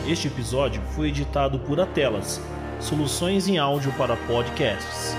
[0.09, 2.41] Este episódio foi editado por Atelas,
[2.79, 5.13] soluções em áudio para podcasts.